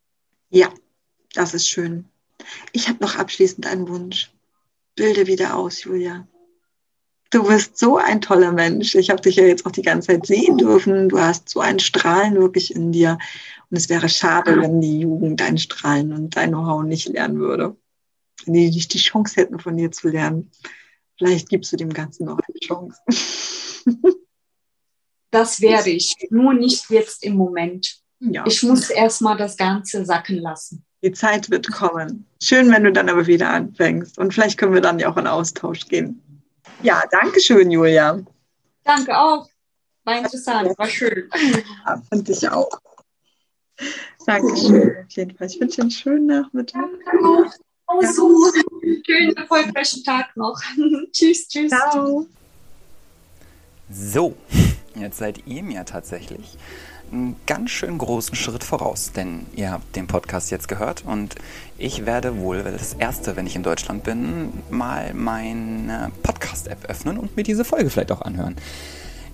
[0.51, 0.73] Ja,
[1.35, 2.07] das ist schön.
[2.73, 4.33] Ich habe noch abschließend einen Wunsch.
[4.95, 6.27] Bilde wieder aus, Julia.
[7.37, 8.95] Du bist so ein toller Mensch.
[8.95, 11.11] Ich habe dich ja jetzt auch die ganze Zeit sehen dürfen.
[11.11, 13.19] Du hast so ein Strahlen wirklich in dir.
[13.69, 17.77] Und es wäre schade, wenn die Jugend dein Strahlen und dein Know-how nicht lernen würde.
[18.47, 20.51] Wenn die nicht die Chance hätten, von dir zu lernen.
[21.19, 22.99] Vielleicht gibst du dem Ganzen noch eine Chance.
[25.33, 27.99] Das werde ich, nur nicht jetzt im Moment.
[28.21, 28.47] Ja.
[28.47, 30.87] Ich muss erstmal das Ganze sacken lassen.
[31.03, 32.25] Die Zeit wird kommen.
[32.43, 34.17] Schön, wenn du dann aber wieder anfängst.
[34.17, 36.23] Und vielleicht können wir dann ja auch in Austausch gehen.
[36.83, 38.21] Ja, danke schön, Julia.
[38.85, 39.49] Danke auch.
[40.05, 41.29] War interessant, war schön.
[41.87, 42.71] Ja, fand ich auch.
[44.27, 44.97] Dankeschön.
[45.05, 45.47] Auf jeden Fall.
[45.49, 46.85] Ich wünsche dir einen schönen Nachmittag.
[47.05, 47.53] Danke auch.
[47.89, 48.53] Oh, so.
[49.05, 50.61] Schönen, erfolgreichen Tag noch.
[51.13, 51.71] tschüss, tschüss.
[51.71, 52.27] Ciao.
[53.89, 54.37] So,
[54.97, 56.57] jetzt seid ihr mir tatsächlich
[57.13, 61.35] einen ganz schön großen Schritt voraus, denn ihr habt den Podcast jetzt gehört und
[61.79, 67.37] ich werde wohl das erste, wenn ich in Deutschland bin, mal meine Podcast-App öffnen und
[67.37, 68.57] mir diese Folge vielleicht auch anhören.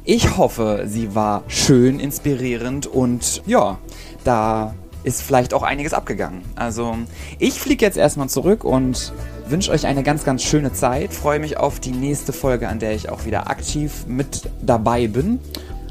[0.04, 3.78] Ich hoffe, sie war schön inspirierend und ja,
[4.24, 4.74] da
[5.04, 6.42] ist vielleicht auch einiges abgegangen.
[6.54, 6.96] Also
[7.38, 9.12] ich fliege jetzt erstmal zurück und
[9.48, 11.12] wünsche euch eine ganz, ganz schöne Zeit.
[11.12, 15.40] Freue mich auf die nächste Folge, an der ich auch wieder aktiv mit dabei bin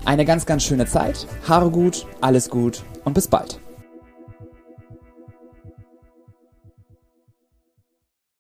[0.06, 1.28] eine ganz, ganz schöne Zeit.
[1.48, 3.60] Haare gut, alles gut und bis bald.